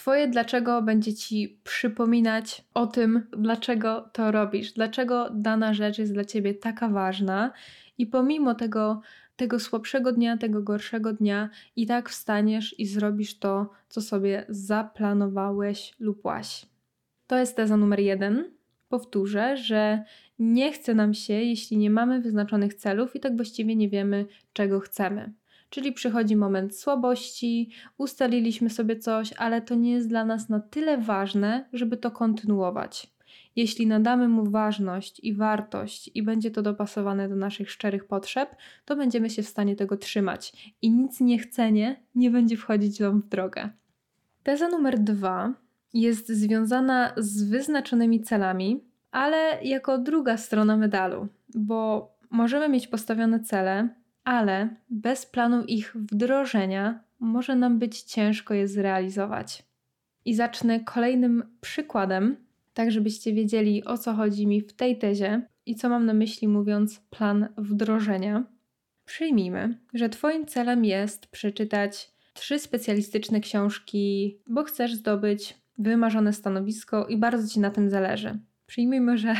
Twoje 0.00 0.28
dlaczego 0.28 0.82
będzie 0.82 1.14
ci 1.14 1.60
przypominać 1.64 2.64
o 2.74 2.86
tym, 2.86 3.26
dlaczego 3.38 4.10
to 4.12 4.32
robisz, 4.32 4.72
dlaczego 4.72 5.30
dana 5.34 5.74
rzecz 5.74 5.98
jest 5.98 6.12
dla 6.12 6.24
ciebie 6.24 6.54
taka 6.54 6.88
ważna, 6.88 7.52
i 7.98 8.06
pomimo 8.06 8.54
tego 8.54 9.00
tego 9.36 9.60
słabszego 9.60 10.12
dnia, 10.12 10.36
tego 10.36 10.62
gorszego 10.62 11.12
dnia 11.12 11.50
i 11.76 11.86
tak 11.86 12.08
wstaniesz 12.08 12.78
i 12.78 12.86
zrobisz 12.86 13.38
to, 13.38 13.70
co 13.88 14.00
sobie 14.00 14.44
zaplanowałeś 14.48 15.94
lub 15.98 16.24
łaś. 16.24 16.66
To 17.26 17.38
jest 17.38 17.56
teza 17.56 17.76
numer 17.76 18.00
jeden. 18.00 18.50
Powtórzę, 18.88 19.56
że 19.56 20.04
nie 20.38 20.72
chce 20.72 20.94
nam 20.94 21.14
się, 21.14 21.34
jeśli 21.34 21.76
nie 21.76 21.90
mamy 21.90 22.20
wyznaczonych 22.20 22.74
celów 22.74 23.16
i 23.16 23.20
tak 23.20 23.36
właściwie 23.36 23.76
nie 23.76 23.88
wiemy, 23.88 24.26
czego 24.52 24.80
chcemy. 24.80 25.32
Czyli 25.70 25.92
przychodzi 25.92 26.36
moment 26.36 26.76
słabości, 26.76 27.70
ustaliliśmy 27.98 28.70
sobie 28.70 28.96
coś, 28.96 29.32
ale 29.32 29.62
to 29.62 29.74
nie 29.74 29.92
jest 29.92 30.08
dla 30.08 30.24
nas 30.24 30.48
na 30.48 30.60
tyle 30.60 30.98
ważne, 30.98 31.68
żeby 31.72 31.96
to 31.96 32.10
kontynuować. 32.10 33.10
Jeśli 33.56 33.86
nadamy 33.86 34.28
mu 34.28 34.50
ważność 34.50 35.20
i 35.20 35.34
wartość 35.34 36.10
i 36.14 36.22
będzie 36.22 36.50
to 36.50 36.62
dopasowane 36.62 37.28
do 37.28 37.36
naszych 37.36 37.70
szczerych 37.70 38.04
potrzeb, 38.04 38.56
to 38.84 38.96
będziemy 38.96 39.30
się 39.30 39.42
w 39.42 39.48
stanie 39.48 39.76
tego 39.76 39.96
trzymać 39.96 40.72
i 40.82 40.90
nic 40.90 41.20
niechcenie 41.20 42.02
nie 42.14 42.30
będzie 42.30 42.56
wchodzić 42.56 43.00
nam 43.00 43.20
w 43.20 43.28
drogę. 43.28 43.70
Teza 44.42 44.68
numer 44.68 44.98
dwa 44.98 45.54
jest 45.94 46.28
związana 46.28 47.12
z 47.16 47.42
wyznaczonymi 47.42 48.20
celami, 48.20 48.84
ale 49.10 49.62
jako 49.62 49.98
druga 49.98 50.36
strona 50.36 50.76
medalu, 50.76 51.28
bo 51.54 52.10
możemy 52.30 52.68
mieć 52.68 52.86
postawione 52.88 53.40
cele, 53.40 53.88
ale 54.24 54.68
bez 54.90 55.26
planu 55.26 55.64
ich 55.64 55.96
wdrożenia 55.96 57.00
może 57.20 57.56
nam 57.56 57.78
być 57.78 58.02
ciężko 58.02 58.54
je 58.54 58.68
zrealizować. 58.68 59.62
I 60.24 60.34
zacznę 60.34 60.80
kolejnym 60.80 61.42
przykładem, 61.60 62.36
tak 62.74 62.90
żebyście 62.90 63.32
wiedzieli 63.32 63.84
o 63.84 63.98
co 63.98 64.14
chodzi 64.14 64.46
mi 64.46 64.60
w 64.60 64.72
tej 64.72 64.98
tezie 64.98 65.42
i 65.66 65.74
co 65.74 65.88
mam 65.88 66.06
na 66.06 66.14
myśli 66.14 66.48
mówiąc 66.48 67.00
plan 67.00 67.48
wdrożenia. 67.56 68.44
Przyjmijmy, 69.04 69.78
że 69.94 70.08
Twoim 70.08 70.46
celem 70.46 70.84
jest 70.84 71.26
przeczytać 71.26 72.10
trzy 72.32 72.58
specjalistyczne 72.58 73.40
książki, 73.40 74.38
bo 74.46 74.64
chcesz 74.64 74.94
zdobyć 74.94 75.60
wymarzone 75.78 76.32
stanowisko 76.32 77.06
i 77.06 77.16
bardzo 77.16 77.48
Ci 77.48 77.60
na 77.60 77.70
tym 77.70 77.90
zależy. 77.90 78.38
Przyjmijmy, 78.66 79.18
że 79.18 79.34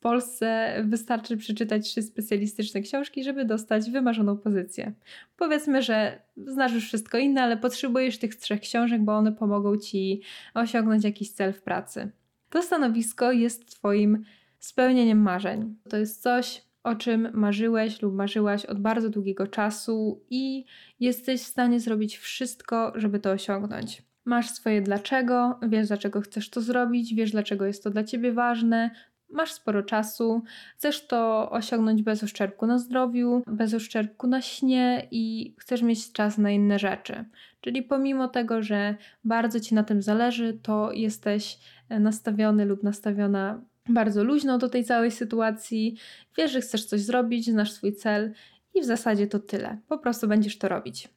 w 0.00 0.02
Polsce 0.02 0.74
wystarczy 0.84 1.36
przeczytać 1.36 1.88
trzy 1.88 2.02
specjalistyczne 2.02 2.80
książki, 2.80 3.24
żeby 3.24 3.44
dostać 3.44 3.90
wymarzoną 3.90 4.36
pozycję. 4.36 4.92
Powiedzmy, 5.36 5.82
że 5.82 6.22
znasz 6.36 6.72
już 6.72 6.84
wszystko 6.84 7.18
inne, 7.18 7.42
ale 7.42 7.56
potrzebujesz 7.56 8.18
tych 8.18 8.34
trzech 8.34 8.60
książek, 8.60 9.02
bo 9.02 9.16
one 9.16 9.32
pomogą 9.32 9.76
Ci 9.76 10.22
osiągnąć 10.54 11.04
jakiś 11.04 11.30
cel 11.30 11.52
w 11.52 11.62
pracy. 11.62 12.10
To 12.50 12.62
stanowisko 12.62 13.32
jest 13.32 13.70
Twoim 13.70 14.24
spełnieniem 14.58 15.22
marzeń. 15.22 15.76
To 15.88 15.96
jest 15.96 16.22
coś, 16.22 16.62
o 16.82 16.94
czym 16.94 17.28
marzyłeś 17.34 18.02
lub 18.02 18.14
marzyłaś 18.14 18.64
od 18.66 18.80
bardzo 18.80 19.10
długiego 19.10 19.46
czasu 19.46 20.24
i 20.30 20.64
jesteś 21.00 21.40
w 21.40 21.46
stanie 21.46 21.80
zrobić 21.80 22.18
wszystko, 22.18 22.92
żeby 22.94 23.20
to 23.20 23.30
osiągnąć. 23.30 24.02
Masz 24.24 24.50
swoje 24.50 24.82
dlaczego, 24.82 25.60
wiesz 25.68 25.88
dlaczego 25.88 26.20
chcesz 26.20 26.50
to 26.50 26.60
zrobić, 26.60 27.14
wiesz 27.14 27.30
dlaczego 27.30 27.66
jest 27.66 27.84
to 27.84 27.90
dla 27.90 28.04
ciebie 28.04 28.32
ważne, 28.32 28.90
masz 29.32 29.52
sporo 29.52 29.82
czasu, 29.82 30.42
chcesz 30.76 31.06
to 31.06 31.50
osiągnąć 31.50 32.02
bez 32.02 32.22
uszczerbku 32.22 32.66
na 32.66 32.78
zdrowiu, 32.78 33.42
bez 33.46 33.74
uszczerbku 33.74 34.26
na 34.26 34.42
śnie 34.42 35.08
i 35.10 35.54
chcesz 35.58 35.82
mieć 35.82 36.12
czas 36.12 36.38
na 36.38 36.50
inne 36.50 36.78
rzeczy. 36.78 37.24
Czyli 37.60 37.82
pomimo 37.82 38.28
tego, 38.28 38.62
że 38.62 38.94
bardzo 39.24 39.60
ci 39.60 39.74
na 39.74 39.84
tym 39.84 40.02
zależy, 40.02 40.58
to 40.62 40.92
jesteś 40.92 41.58
nastawiony 41.90 42.64
lub 42.64 42.82
nastawiona 42.82 43.60
bardzo 43.88 44.24
luźno 44.24 44.58
do 44.58 44.68
tej 44.68 44.84
całej 44.84 45.10
sytuacji, 45.10 45.96
wiesz, 46.36 46.52
że 46.52 46.60
chcesz 46.60 46.84
coś 46.84 47.00
zrobić, 47.00 47.50
znasz 47.50 47.72
swój 47.72 47.92
cel 47.92 48.32
i 48.74 48.80
w 48.80 48.84
zasadzie 48.84 49.26
to 49.26 49.38
tyle. 49.38 49.78
Po 49.88 49.98
prostu 49.98 50.28
będziesz 50.28 50.58
to 50.58 50.68
robić. 50.68 51.08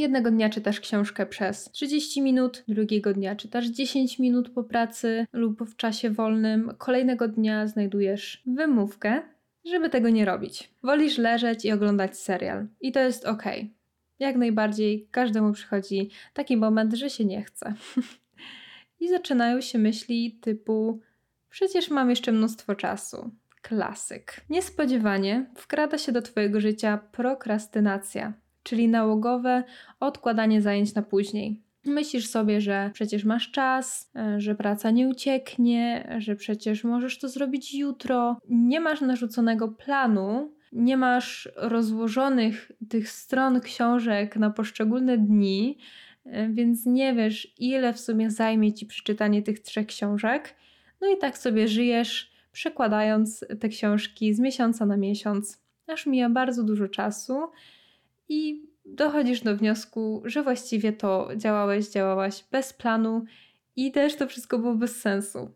Jednego 0.00 0.30
dnia 0.30 0.50
czytasz 0.50 0.80
książkę 0.80 1.26
przez 1.26 1.70
30 1.70 2.22
minut, 2.22 2.64
drugiego 2.68 3.12
dnia 3.12 3.36
czytasz 3.36 3.66
10 3.66 4.18
minut 4.18 4.50
po 4.50 4.64
pracy 4.64 5.26
lub 5.32 5.62
w 5.62 5.76
czasie 5.76 6.10
wolnym, 6.10 6.72
kolejnego 6.78 7.28
dnia 7.28 7.66
znajdujesz 7.66 8.42
wymówkę, 8.46 9.22
żeby 9.64 9.90
tego 9.90 10.08
nie 10.08 10.24
robić. 10.24 10.70
Wolisz 10.82 11.18
leżeć 11.18 11.64
i 11.64 11.72
oglądać 11.72 12.18
serial. 12.18 12.66
I 12.80 12.92
to 12.92 13.00
jest 13.00 13.24
ok. 13.24 13.42
Jak 14.18 14.36
najbardziej 14.36 15.08
każdemu 15.10 15.52
przychodzi 15.52 16.10
taki 16.34 16.56
moment, 16.56 16.94
że 16.94 17.10
się 17.10 17.24
nie 17.24 17.42
chce. 17.44 17.74
I 19.00 19.08
zaczynają 19.08 19.60
się 19.60 19.78
myśli 19.78 20.38
typu: 20.40 21.00
Przecież 21.50 21.90
mam 21.90 22.10
jeszcze 22.10 22.32
mnóstwo 22.32 22.74
czasu. 22.74 23.30
Klasyk. 23.62 24.40
Niespodziewanie 24.50 25.46
wkrada 25.56 25.98
się 25.98 26.12
do 26.12 26.22
Twojego 26.22 26.60
życia 26.60 26.98
prokrastynacja, 27.12 28.32
czyli 28.62 28.88
nałogowe 28.88 29.64
odkładanie 30.00 30.62
zajęć 30.62 30.94
na 30.94 31.02
później. 31.02 31.60
Myślisz 31.84 32.28
sobie, 32.28 32.60
że 32.60 32.90
przecież 32.94 33.24
masz 33.24 33.50
czas, 33.50 34.10
e, 34.16 34.40
że 34.40 34.54
praca 34.54 34.90
nie 34.90 35.08
ucieknie, 35.08 36.14
że 36.18 36.36
przecież 36.36 36.84
możesz 36.84 37.18
to 37.18 37.28
zrobić 37.28 37.74
jutro. 37.74 38.36
Nie 38.48 38.80
masz 38.80 39.00
narzuconego 39.00 39.68
planu, 39.68 40.54
nie 40.72 40.96
masz 40.96 41.48
rozłożonych 41.56 42.72
tych 42.88 43.10
stron 43.10 43.60
książek 43.60 44.36
na 44.36 44.50
poszczególne 44.50 45.18
dni, 45.18 45.78
e, 46.24 46.48
więc 46.48 46.86
nie 46.86 47.14
wiesz, 47.14 47.54
ile 47.58 47.92
w 47.92 48.00
sumie 48.00 48.30
zajmie 48.30 48.72
ci 48.72 48.86
przeczytanie 48.86 49.42
tych 49.42 49.60
trzech 49.60 49.86
książek. 49.86 50.54
No 51.00 51.08
i 51.08 51.18
tak 51.18 51.38
sobie 51.38 51.68
żyjesz, 51.68 52.32
przekładając 52.52 53.44
te 53.60 53.68
książki 53.68 54.34
z 54.34 54.40
miesiąca 54.40 54.86
na 54.86 54.96
miesiąc, 54.96 55.62
aż 55.86 56.06
mija 56.06 56.30
bardzo 56.30 56.62
dużo 56.64 56.88
czasu 56.88 57.38
i 58.30 58.70
dochodzisz 58.84 59.40
do 59.40 59.56
wniosku, 59.56 60.22
że 60.24 60.42
właściwie 60.42 60.92
to 60.92 61.28
działałeś, 61.36 61.88
działałaś 61.88 62.44
bez 62.52 62.72
planu 62.72 63.24
i 63.76 63.92
też 63.92 64.16
to 64.16 64.26
wszystko 64.26 64.58
było 64.58 64.74
bez 64.74 65.00
sensu. 65.00 65.50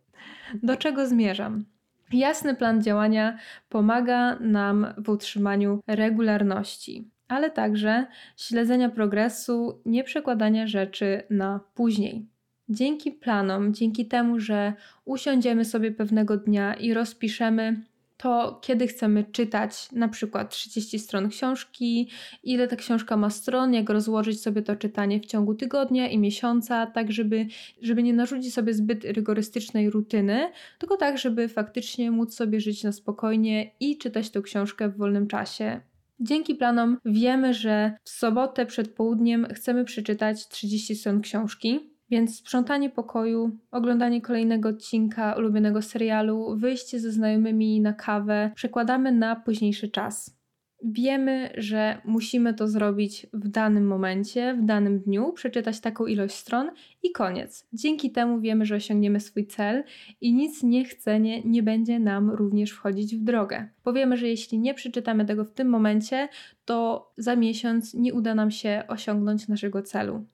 Do 0.62 0.76
czego 0.76 1.06
zmierzam? 1.06 1.64
Jasny 2.12 2.54
plan 2.54 2.82
działania 2.82 3.38
pomaga 3.68 4.38
nam 4.40 4.86
w 4.98 5.08
utrzymaniu 5.08 5.80
regularności, 5.86 7.10
ale 7.28 7.50
także 7.50 8.06
śledzenia 8.36 8.88
progresu, 8.88 9.82
nie 9.86 10.04
przekładania 10.04 10.66
rzeczy 10.66 11.22
na 11.30 11.60
później. 11.74 12.26
Dzięki 12.68 13.12
planom, 13.12 13.74
dzięki 13.74 14.06
temu, 14.06 14.40
że 14.40 14.72
usiądziemy 15.04 15.64
sobie 15.64 15.92
pewnego 15.92 16.36
dnia 16.36 16.74
i 16.74 16.94
rozpiszemy 16.94 17.82
to, 18.24 18.58
kiedy 18.62 18.86
chcemy 18.86 19.24
czytać 19.24 19.92
na 19.92 20.08
przykład 20.08 20.50
30 20.50 20.98
stron 20.98 21.28
książki, 21.28 22.10
ile 22.42 22.68
ta 22.68 22.76
książka 22.76 23.16
ma 23.16 23.30
stron, 23.30 23.74
jak 23.74 23.90
rozłożyć 23.90 24.42
sobie 24.42 24.62
to 24.62 24.76
czytanie 24.76 25.20
w 25.20 25.26
ciągu 25.26 25.54
tygodnia 25.54 26.08
i 26.08 26.18
miesiąca, 26.18 26.86
tak 26.86 27.12
żeby, 27.12 27.46
żeby 27.82 28.02
nie 28.02 28.12
narzucić 28.12 28.54
sobie 28.54 28.74
zbyt 28.74 29.04
rygorystycznej 29.04 29.90
rutyny, 29.90 30.50
tylko 30.78 30.96
tak, 30.96 31.18
żeby 31.18 31.48
faktycznie 31.48 32.10
móc 32.10 32.34
sobie 32.34 32.60
żyć 32.60 32.84
na 32.84 32.92
spokojnie 32.92 33.70
i 33.80 33.98
czytać 33.98 34.30
tę 34.30 34.42
książkę 34.42 34.88
w 34.88 34.96
wolnym 34.96 35.26
czasie. 35.26 35.80
Dzięki 36.20 36.54
planom 36.54 36.98
wiemy, 37.04 37.54
że 37.54 37.92
w 38.04 38.10
sobotę 38.10 38.66
przed 38.66 38.94
południem 38.94 39.46
chcemy 39.54 39.84
przeczytać 39.84 40.48
30 40.48 40.96
stron 40.96 41.20
książki, 41.20 41.93
więc 42.14 42.36
sprzątanie 42.36 42.90
pokoju, 42.90 43.58
oglądanie 43.70 44.20
kolejnego 44.20 44.68
odcinka 44.68 45.34
ulubionego 45.38 45.82
serialu, 45.82 46.56
wyjście 46.56 47.00
ze 47.00 47.10
znajomymi 47.12 47.80
na 47.80 47.92
kawę 47.92 48.50
przekładamy 48.54 49.12
na 49.12 49.36
późniejszy 49.36 49.88
czas. 49.88 50.36
Wiemy, 50.82 51.50
że 51.56 51.98
musimy 52.04 52.54
to 52.54 52.68
zrobić 52.68 53.26
w 53.32 53.48
danym 53.48 53.86
momencie, 53.86 54.54
w 54.54 54.64
danym 54.64 55.00
dniu, 55.00 55.32
przeczytać 55.32 55.80
taką 55.80 56.06
ilość 56.06 56.34
stron 56.34 56.70
i 57.02 57.12
koniec. 57.12 57.66
Dzięki 57.72 58.10
temu 58.10 58.40
wiemy, 58.40 58.66
że 58.66 58.74
osiągniemy 58.74 59.20
swój 59.20 59.46
cel 59.46 59.84
i 60.20 60.32
nic 60.34 60.62
niechcenie 60.62 61.42
nie 61.44 61.62
będzie 61.62 61.98
nam 61.98 62.30
również 62.30 62.70
wchodzić 62.70 63.16
w 63.16 63.24
drogę. 63.24 63.68
Powiemy, 63.82 64.16
że 64.16 64.28
jeśli 64.28 64.58
nie 64.58 64.74
przeczytamy 64.74 65.24
tego 65.24 65.44
w 65.44 65.52
tym 65.52 65.68
momencie, 65.68 66.28
to 66.64 67.10
za 67.16 67.36
miesiąc 67.36 67.94
nie 67.94 68.14
uda 68.14 68.34
nam 68.34 68.50
się 68.50 68.82
osiągnąć 68.88 69.48
naszego 69.48 69.82
celu. 69.82 70.24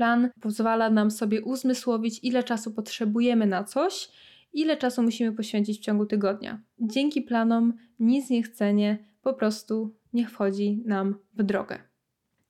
Plan 0.00 0.30
pozwala 0.40 0.90
nam 0.90 1.10
sobie 1.10 1.42
uzmysłowić, 1.42 2.20
ile 2.22 2.44
czasu 2.44 2.74
potrzebujemy 2.74 3.46
na 3.46 3.64
coś, 3.64 4.08
ile 4.52 4.76
czasu 4.76 5.02
musimy 5.02 5.32
poświęcić 5.32 5.78
w 5.78 5.82
ciągu 5.82 6.06
tygodnia. 6.06 6.62
Dzięki 6.78 7.22
planom 7.22 7.72
nic 7.98 8.30
niechcenie 8.30 8.98
po 9.22 9.34
prostu 9.34 9.94
nie 10.12 10.26
wchodzi 10.26 10.82
nam 10.86 11.18
w 11.34 11.42
drogę. 11.42 11.78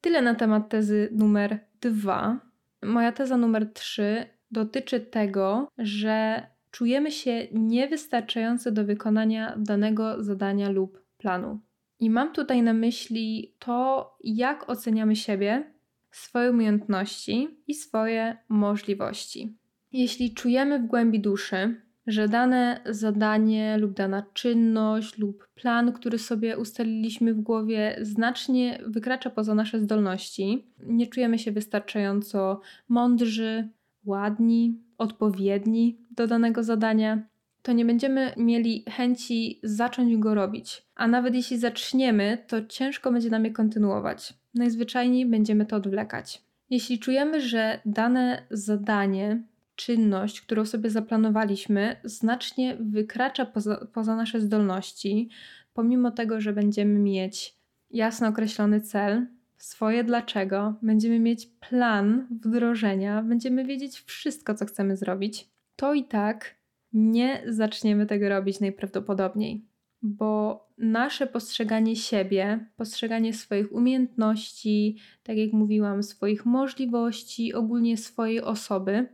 Tyle 0.00 0.23
na 0.23 0.35
temat 0.35 0.69
tezy 0.69 1.09
numer 1.12 1.59
dwa. 1.80 2.40
Moja 2.83 3.12
teza 3.12 3.37
numer 3.37 3.73
trzy 3.73 4.25
dotyczy 4.50 5.00
tego, 5.00 5.69
że 5.78 6.47
czujemy 6.71 7.11
się 7.11 7.49
niewystarczający 7.52 8.73
do 8.73 8.85
wykonania 8.85 9.57
danego 9.59 10.25
zadania 10.25 10.71
lub 10.71 11.04
planu. 11.19 11.61
I 12.00 12.11
mam 12.11 12.33
tutaj 12.33 12.62
na 12.62 12.73
myśli 12.73 13.54
to, 13.59 14.11
jak 14.25 14.71
oceniamy 14.71 15.16
siebie 15.16 15.80
swoje 16.11 16.50
umiejętności 16.50 17.49
i 17.67 17.75
swoje 17.75 18.37
możliwości. 18.49 19.57
Jeśli 19.93 20.35
czujemy 20.35 20.79
w 20.79 20.87
głębi 20.87 21.21
duszy, 21.21 21.83
że 22.07 22.29
dane 22.29 22.81
zadanie 22.87 23.79
lub 23.79 23.93
dana 23.93 24.26
czynność 24.33 25.19
lub 25.19 25.49
plan, 25.55 25.93
który 25.93 26.19
sobie 26.19 26.59
ustaliliśmy 26.59 27.35
w 27.35 27.40
głowie, 27.40 27.99
znacznie 28.02 28.83
wykracza 28.87 29.31
poza 29.31 29.55
nasze 29.55 29.81
zdolności, 29.81 30.73
nie 30.87 31.07
czujemy 31.07 31.38
się 31.38 31.52
wystarczająco 31.52 32.61
mądrzy, 32.88 33.69
ładni, 34.05 34.85
odpowiedni 34.99 36.07
do 36.11 36.26
danego 36.26 36.62
zadania, 36.62 37.29
to 37.62 37.73
nie 37.73 37.85
będziemy 37.85 38.33
mieli 38.37 38.85
chęci 38.90 39.61
zacząć 39.62 40.17
go 40.17 40.35
robić. 40.35 40.83
A 40.95 41.09
nawet 41.09 41.35
jeśli 41.35 41.59
zaczniemy, 41.59 42.38
to 42.47 42.67
ciężko 42.67 43.12
będzie 43.12 43.31
nam 43.31 43.45
je 43.45 43.50
kontynuować 43.50 44.40
najzwyczajniej 44.55 45.26
będziemy 45.26 45.67
to 45.67 45.76
odwlekać. 45.76 46.43
Jeśli 46.71 46.99
czujemy, 46.99 47.40
że 47.40 47.81
dane 47.87 48.43
zadanie, 48.50 49.43
czynność, 49.76 50.40
którą 50.40 50.64
sobie 50.64 50.90
zaplanowaliśmy, 50.90 51.97
znacznie 52.05 52.76
wykracza 52.81 53.47
poza, 53.47 53.87
poza 53.93 54.17
nasze 54.17 54.40
zdolności, 54.40 55.29
pomimo 55.75 56.11
tego, 56.11 56.40
że 56.40 56.52
będziemy 56.52 56.99
mieć 56.99 57.57
jasno 57.90 58.29
określony 58.29 58.81
cel, 58.81 59.26
swoje 59.57 60.05
dlaczego, 60.05 60.75
będziemy 60.83 61.19
mieć 61.19 61.47
plan 61.47 62.26
wdrożenia, 62.31 63.23
będziemy 63.23 63.64
wiedzieć 63.64 64.00
wszystko, 64.00 64.54
co 64.54 64.67
chcemy 64.67 64.97
zrobić, 64.97 65.49
to 65.76 65.95
i 65.95 66.04
tak 66.04 66.60
nie 66.93 67.43
zaczniemy 67.47 68.07
tego 68.07 68.29
robić 68.29 68.61
najprawdopodobniej 68.61 69.71
bo 70.03 70.61
nasze 70.79 71.26
postrzeganie 71.26 71.97
siebie, 71.97 72.67
postrzeganie 72.76 73.35
swoich 73.35 73.73
umiejętności, 73.73 74.97
tak 75.23 75.37
jak 75.37 75.53
mówiłam, 75.53 76.03
swoich 76.03 76.47
możliwości, 76.47 77.55
ogólnie 77.55 77.97
swojej 77.97 78.41
osoby, 78.41 79.09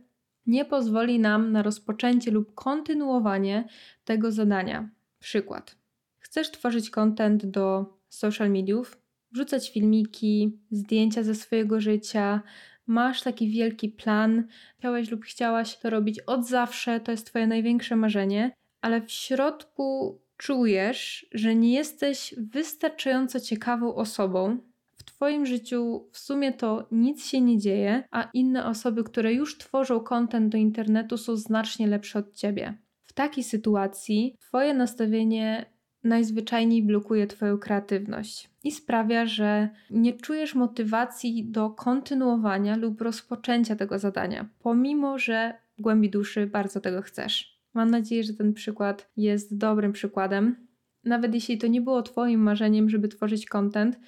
nie 0.45 0.65
pozwoli 0.65 1.19
nam 1.19 1.51
na 1.51 1.63
rozpoczęcie 1.63 2.31
lub 2.31 2.55
kontynuowanie 2.55 3.67
tego 4.05 4.31
zadania. 4.31 4.89
Przykład. 5.19 5.75
Chcesz 6.19 6.51
tworzyć 6.51 6.89
content 6.89 7.45
do 7.45 7.85
social 8.09 8.51
mediów, 8.51 9.01
wrzucać 9.31 9.71
filmiki, 9.71 10.59
zdjęcia 10.71 11.23
ze 11.23 11.35
swojego 11.35 11.81
życia, 11.81 12.41
masz 12.87 13.21
taki 13.21 13.49
wielki 13.49 13.89
plan, 13.89 14.47
chciałeś 14.79 15.11
lub 15.11 15.25
chciałaś 15.25 15.77
to 15.77 15.89
robić 15.89 16.19
od 16.19 16.47
zawsze, 16.47 16.99
to 16.99 17.11
jest 17.11 17.27
Twoje 17.27 17.47
największe 17.47 17.95
marzenie, 17.95 18.51
ale 18.81 19.01
w 19.01 19.11
środku 19.11 20.19
czujesz, 20.37 21.27
że 21.31 21.55
nie 21.55 21.73
jesteś 21.73 22.35
wystarczająco 22.37 23.39
ciekawą 23.39 23.95
osobą, 23.95 24.57
w 24.95 25.03
Twoim 25.03 25.45
życiu 25.45 26.09
w 26.11 26.17
sumie 26.17 26.53
to 26.53 26.87
nic 26.91 27.25
się 27.25 27.41
nie 27.41 27.57
dzieje, 27.57 28.03
a 28.11 28.29
inne 28.33 28.65
osoby, 28.65 29.03
które 29.03 29.33
już 29.33 29.57
tworzą 29.57 29.99
kontent 29.99 30.51
do 30.51 30.57
internetu, 30.57 31.17
są 31.17 31.35
znacznie 31.35 31.87
lepsze 31.87 32.19
od 32.19 32.33
Ciebie. 32.33 32.77
W 33.03 33.13
takiej 33.13 33.43
sytuacji 33.43 34.35
Twoje 34.39 34.73
nastawienie 34.73 35.76
najzwyczajniej 36.03 36.83
blokuje 36.83 37.27
Twoją 37.27 37.57
kreatywność 37.57 38.49
i 38.63 38.71
sprawia, 38.71 39.25
że 39.25 39.69
nie 39.89 40.13
czujesz 40.13 40.55
motywacji 40.55 41.45
do 41.45 41.69
kontynuowania 41.69 42.77
lub 42.77 43.01
rozpoczęcia 43.01 43.75
tego 43.75 43.99
zadania, 43.99 44.49
pomimo 44.59 45.19
że 45.19 45.53
w 45.77 45.81
głębi 45.81 46.09
duszy 46.09 46.47
bardzo 46.47 46.79
tego 46.79 47.01
chcesz. 47.01 47.57
Mam 47.73 47.91
nadzieję, 47.91 48.23
że 48.23 48.33
ten 48.33 48.53
przykład 48.53 49.09
jest 49.17 49.57
dobrym 49.57 49.93
przykładem. 49.93 50.67
Nawet 51.03 51.33
jeśli 51.33 51.57
to 51.57 51.67
nie 51.67 51.81
było 51.81 52.01
Twoim 52.01 52.41
marzeniem, 52.41 52.89
żeby 52.89 53.07
tworzyć 53.07 53.45
content, 53.45 53.99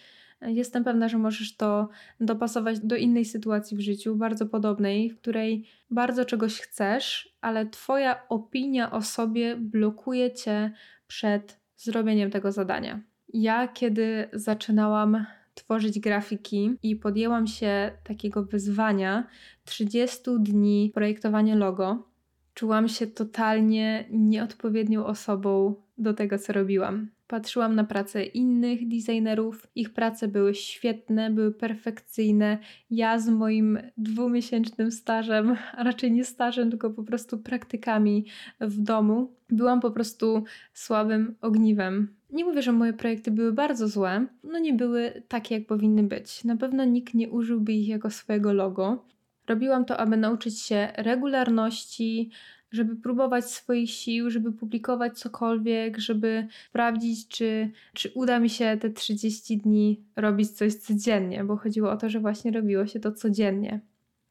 jestem 0.41 0.83
pewna, 0.83 1.07
że 1.07 1.17
możesz 1.17 1.55
to 1.55 1.89
dopasować 2.19 2.79
do 2.79 2.95
innej 2.95 3.25
sytuacji 3.25 3.77
w 3.77 3.79
życiu, 3.79 4.15
bardzo 4.15 4.45
podobnej, 4.45 5.09
w 5.09 5.17
której 5.17 5.65
bardzo 5.91 6.25
czegoś 6.25 6.59
chcesz, 6.59 7.35
ale 7.41 7.65
Twoja 7.65 8.27
opinia 8.29 8.91
o 8.91 9.01
sobie 9.01 9.55
blokuje 9.55 10.31
Cię 10.31 10.71
przed 11.07 11.58
zrobieniem 11.83 12.31
tego 12.31 12.51
zadania. 12.51 13.01
Ja, 13.33 13.67
kiedy 13.67 14.29
zaczynałam 14.33 15.25
tworzyć 15.53 15.99
grafiki 15.99 16.71
i 16.83 16.95
podjęłam 16.95 17.47
się 17.47 17.91
takiego 18.03 18.43
wyzwania 18.43 19.27
30 19.65 20.19
dni 20.39 20.91
projektowania 20.93 21.55
logo, 21.55 22.07
czułam 22.53 22.87
się 22.87 23.07
totalnie 23.07 24.05
nieodpowiednią 24.11 25.05
osobą 25.05 25.75
do 25.97 26.13
tego, 26.13 26.37
co 26.37 26.53
robiłam. 26.53 27.09
Patrzyłam 27.29 27.75
na 27.75 27.83
pracę 27.83 28.23
innych 28.23 28.87
designerów, 28.87 29.67
ich 29.75 29.93
prace 29.93 30.27
były 30.27 30.55
świetne, 30.55 31.29
były 31.31 31.51
perfekcyjne. 31.51 32.57
Ja 32.91 33.19
z 33.19 33.29
moim 33.29 33.79
dwumiesięcznym 33.97 34.91
stażem, 34.91 35.57
a 35.77 35.83
raczej 35.83 36.11
nie 36.11 36.25
stażem, 36.25 36.69
tylko 36.69 36.89
po 36.89 37.03
prostu 37.03 37.37
praktykami 37.37 38.25
w 38.59 38.81
domu, 38.81 39.33
byłam 39.49 39.79
po 39.79 39.91
prostu 39.91 40.43
słabym 40.73 41.35
ogniwem. 41.41 42.15
Nie 42.29 42.45
mówię, 42.45 42.61
że 42.61 42.71
moje 42.71 42.93
projekty 42.93 43.31
były 43.31 43.53
bardzo 43.53 43.87
złe, 43.87 44.27
no 44.43 44.59
nie 44.59 44.73
były 44.73 45.23
takie, 45.27 45.55
jak 45.55 45.67
powinny 45.67 46.03
być. 46.03 46.43
Na 46.43 46.57
pewno 46.57 46.85
nikt 46.85 47.13
nie 47.13 47.29
użyłby 47.29 47.73
ich 47.73 47.87
jako 47.87 48.09
swojego 48.09 48.53
logo, 48.53 49.05
Robiłam 49.49 49.85
to, 49.85 49.97
aby 49.97 50.17
nauczyć 50.17 50.61
się 50.61 50.87
regularności, 50.97 52.29
żeby 52.71 52.95
próbować 52.95 53.45
swoich 53.45 53.89
sił, 53.89 54.29
żeby 54.29 54.51
publikować 54.51 55.19
cokolwiek, 55.19 55.97
żeby 55.97 56.47
sprawdzić, 56.69 57.27
czy, 57.27 57.71
czy 57.93 58.11
uda 58.15 58.39
mi 58.39 58.49
się 58.49 58.77
te 58.81 58.89
30 58.89 59.57
dni 59.57 60.01
robić 60.15 60.49
coś 60.51 60.75
codziennie, 60.75 61.43
bo 61.43 61.57
chodziło 61.57 61.91
o 61.91 61.97
to, 61.97 62.09
że 62.09 62.19
właśnie 62.19 62.51
robiło 62.51 62.87
się 62.87 62.99
to 62.99 63.11
codziennie. 63.11 63.79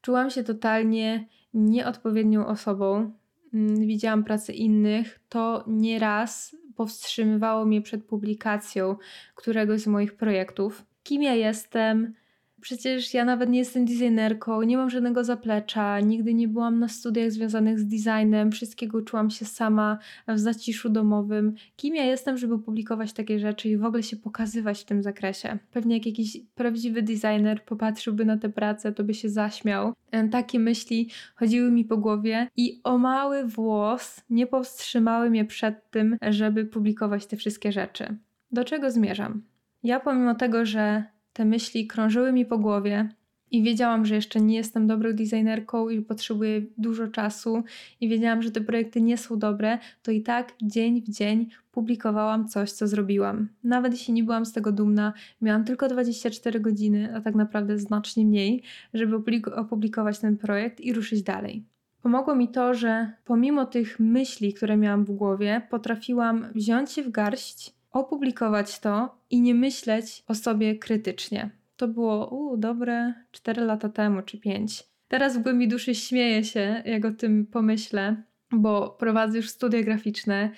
Czułam 0.01 0.29
się 0.29 0.43
totalnie 0.43 1.27
nieodpowiednią 1.53 2.47
osobą. 2.47 3.11
Mm, 3.53 3.87
widziałam 3.87 4.23
pracę 4.23 4.53
innych, 4.53 5.19
to 5.29 5.63
nieraz 5.67 6.55
powstrzymywało 6.75 7.65
mnie 7.65 7.81
przed 7.81 8.03
publikacją 8.03 8.95
któregoś 9.35 9.81
z 9.81 9.87
moich 9.87 10.15
projektów. 10.15 10.85
Kim 11.03 11.23
ja 11.23 11.35
jestem, 11.35 12.13
Przecież 12.61 13.13
ja 13.13 13.25
nawet 13.25 13.49
nie 13.49 13.59
jestem 13.59 13.85
designerką, 13.85 14.61
nie 14.61 14.77
mam 14.77 14.89
żadnego 14.89 15.23
zaplecza, 15.23 15.99
nigdy 15.99 16.33
nie 16.33 16.47
byłam 16.47 16.79
na 16.79 16.87
studiach 16.87 17.31
związanych 17.31 17.79
z 17.79 17.85
designem, 17.85 18.51
wszystkiego 18.51 18.97
uczyłam 18.97 19.29
się 19.29 19.45
sama 19.45 19.97
w 20.27 20.39
zaciszu 20.39 20.89
domowym. 20.89 21.55
Kim 21.75 21.95
ja 21.95 22.03
jestem, 22.03 22.37
żeby 22.37 22.59
publikować 22.59 23.13
takie 23.13 23.39
rzeczy 23.39 23.69
i 23.69 23.77
w 23.77 23.85
ogóle 23.85 24.03
się 24.03 24.17
pokazywać 24.17 24.81
w 24.81 24.85
tym 24.85 25.03
zakresie? 25.03 25.57
Pewnie 25.71 25.97
jak 25.97 26.05
jakiś 26.05 26.37
prawdziwy 26.55 27.01
designer 27.01 27.65
popatrzyłby 27.65 28.25
na 28.25 28.37
tę 28.37 28.49
pracę, 28.49 28.91
to 28.91 29.03
by 29.03 29.13
się 29.13 29.29
zaśmiał. 29.29 29.93
Takie 30.31 30.59
myśli 30.59 31.09
chodziły 31.35 31.71
mi 31.71 31.85
po 31.85 31.97
głowie 31.97 32.47
i 32.55 32.81
o 32.83 32.97
mały 32.97 33.47
włos 33.47 34.21
nie 34.29 34.47
powstrzymały 34.47 35.29
mnie 35.29 35.45
przed 35.45 35.91
tym, 35.91 36.17
żeby 36.29 36.65
publikować 36.65 37.25
te 37.25 37.37
wszystkie 37.37 37.71
rzeczy. 37.71 38.17
Do 38.51 38.63
czego 38.63 38.91
zmierzam? 38.91 39.43
Ja 39.83 39.99
pomimo 39.99 40.35
tego, 40.35 40.65
że 40.65 41.03
te 41.39 41.45
myśli 41.45 41.87
krążyły 41.87 42.33
mi 42.33 42.45
po 42.45 42.57
głowie 42.57 43.09
i 43.51 43.63
wiedziałam, 43.63 44.05
że 44.05 44.15
jeszcze 44.15 44.41
nie 44.41 44.55
jestem 44.55 44.87
dobrą 44.87 45.13
designerką 45.13 45.89
i 45.89 46.01
potrzebuję 46.01 46.61
dużo 46.77 47.07
czasu 47.07 47.63
i 48.01 48.09
wiedziałam, 48.09 48.41
że 48.41 48.51
te 48.51 48.61
projekty 48.61 49.01
nie 49.01 49.17
są 49.17 49.39
dobre, 49.39 49.77
to 50.03 50.11
i 50.11 50.21
tak 50.21 50.53
dzień 50.61 51.01
w 51.01 51.09
dzień 51.09 51.49
publikowałam 51.71 52.47
coś, 52.47 52.71
co 52.71 52.87
zrobiłam. 52.87 53.49
Nawet 53.63 53.93
jeśli 53.93 54.13
nie 54.13 54.23
byłam 54.23 54.45
z 54.45 54.53
tego 54.53 54.71
dumna, 54.71 55.13
miałam 55.41 55.63
tylko 55.63 55.87
24 55.87 56.59
godziny, 56.59 57.15
a 57.15 57.21
tak 57.21 57.35
naprawdę 57.35 57.77
znacznie 57.77 58.25
mniej, 58.25 58.63
żeby 58.93 59.15
opublikować 59.55 60.19
ten 60.19 60.37
projekt 60.37 60.79
i 60.79 60.93
ruszyć 60.93 61.23
dalej. 61.23 61.63
Pomogło 62.01 62.35
mi 62.35 62.47
to, 62.47 62.73
że 62.73 63.13
pomimo 63.25 63.65
tych 63.65 63.99
myśli, 63.99 64.53
które 64.53 64.77
miałam 64.77 65.05
w 65.05 65.11
głowie, 65.11 65.61
potrafiłam 65.69 66.45
wziąć 66.55 66.91
się 66.91 67.03
w 67.03 67.11
garść 67.11 67.78
opublikować 67.91 68.79
to 68.79 69.17
i 69.29 69.41
nie 69.41 69.55
myśleć 69.55 70.23
o 70.27 70.35
sobie 70.35 70.75
krytycznie. 70.75 71.49
To 71.77 71.87
było 71.87 72.29
u, 72.29 72.57
dobre 72.57 73.13
4 73.31 73.61
lata 73.61 73.89
temu 73.89 74.21
czy 74.21 74.37
5. 74.39 74.83
Teraz 75.07 75.37
w 75.37 75.41
głębi 75.41 75.67
duszy 75.67 75.95
śmieję 75.95 76.43
się, 76.43 76.83
jak 76.85 77.05
o 77.05 77.11
tym 77.11 77.45
pomyślę, 77.45 78.23
bo 78.51 78.89
prowadzę 78.89 79.37
już 79.37 79.49
studia 79.49 79.83
graficzne. 79.83 80.51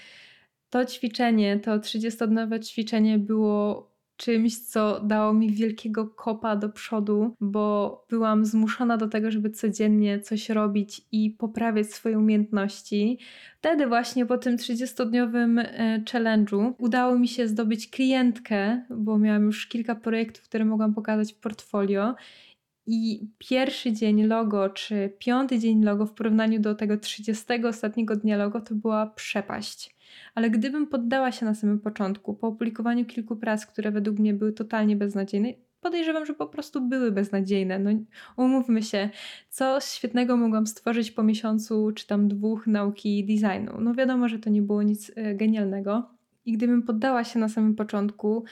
To 0.69 0.85
ćwiczenie, 0.85 1.59
to 1.59 1.71
30-dniowe 1.79 2.59
ćwiczenie 2.59 3.19
było 3.19 3.90
czymś, 4.17 4.59
co 4.59 4.99
dało 4.99 5.33
mi 5.33 5.51
wielkiego 5.51 6.07
kopa 6.07 6.55
do 6.55 6.69
przodu, 6.69 7.35
bo 7.41 8.05
byłam 8.09 8.45
zmuszona 8.45 8.97
do 8.97 9.07
tego, 9.07 9.31
żeby 9.31 9.49
codziennie 9.49 10.19
coś 10.19 10.49
robić 10.49 11.01
i 11.11 11.31
poprawiać 11.31 11.87
swoje 11.93 12.19
umiejętności. 12.19 13.19
Wtedy 13.57 13.87
właśnie 13.87 14.25
po 14.25 14.37
tym 14.37 14.57
30-dniowym 14.57 15.59
e, 15.59 16.03
challenge'u 16.11 16.73
udało 16.77 17.19
mi 17.19 17.27
się 17.27 17.47
zdobyć 17.47 17.89
klientkę, 17.89 18.85
bo 18.89 19.17
miałam 19.17 19.45
już 19.45 19.67
kilka 19.67 19.95
projektów, 19.95 20.43
które 20.43 20.65
mogłam 20.65 20.93
pokazać 20.93 21.33
w 21.33 21.39
portfolio. 21.39 22.15
I 22.87 23.27
pierwszy 23.37 23.93
dzień 23.93 24.23
logo, 24.23 24.69
czy 24.69 25.13
piąty 25.19 25.59
dzień 25.59 25.83
logo 25.83 26.05
w 26.05 26.13
porównaniu 26.13 26.59
do 26.59 26.75
tego 26.75 26.97
30 26.97 27.65
ostatniego 27.65 28.15
dnia 28.15 28.37
logo, 28.37 28.61
to 28.61 28.75
była 28.75 29.07
przepaść 29.07 30.00
ale 30.35 30.49
gdybym 30.49 30.87
poddała 30.87 31.31
się 31.31 31.45
na 31.45 31.55
samym 31.55 31.79
początku, 31.79 32.33
po 32.33 32.47
opublikowaniu 32.47 33.05
kilku 33.05 33.35
prac, 33.35 33.65
które 33.65 33.91
według 33.91 34.19
mnie 34.19 34.33
były 34.33 34.53
totalnie 34.53 34.95
beznadziejne, 34.95 35.53
podejrzewam, 35.81 36.25
że 36.25 36.33
po 36.33 36.47
prostu 36.47 36.81
były 36.81 37.11
beznadziejne. 37.11 37.79
No, 37.79 37.89
umówmy 38.37 38.83
się, 38.83 39.09
co 39.49 39.79
świetnego 39.79 40.37
mogłam 40.37 40.67
stworzyć 40.67 41.11
po 41.11 41.23
miesiącu 41.23 41.91
czy 41.95 42.07
tam 42.07 42.27
dwóch 42.27 42.67
nauki 42.67 43.25
designu. 43.25 43.81
No 43.81 43.93
wiadomo, 43.93 44.27
że 44.27 44.39
to 44.39 44.49
nie 44.49 44.61
było 44.61 44.83
nic 44.83 45.11
e, 45.15 45.35
genialnego. 45.35 46.09
I 46.45 46.53
gdybym 46.53 46.83
poddała 46.83 47.23
się 47.23 47.39
na 47.39 47.49
samym 47.49 47.75
początku, 47.75 48.43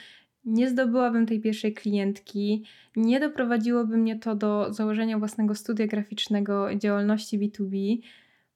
nie 0.44 0.68
zdobyłabym 0.68 1.26
tej 1.26 1.40
pierwszej 1.40 1.74
klientki, 1.74 2.64
nie 2.96 3.20
doprowadziłoby 3.20 3.96
mnie 3.96 4.18
to 4.18 4.34
do 4.34 4.72
założenia 4.72 5.18
własnego 5.18 5.54
studia 5.54 5.86
graficznego, 5.86 6.74
działalności 6.74 7.38
B2B. 7.38 7.98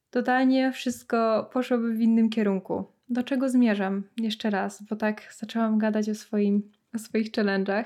Totalnie 0.09 0.71
wszystko 0.71 1.49
poszłoby 1.53 1.93
w 1.93 2.01
innym 2.01 2.29
kierunku. 2.29 2.94
Do 3.09 3.23
czego 3.23 3.49
zmierzam? 3.49 4.03
Jeszcze 4.17 4.49
raz, 4.49 4.83
bo 4.83 4.95
tak 4.95 5.33
zaczęłam 5.39 5.77
gadać 5.77 6.09
o, 6.09 6.15
swoim, 6.15 6.71
o 6.95 6.99
swoich 6.99 7.31
challenge'ach. 7.31 7.85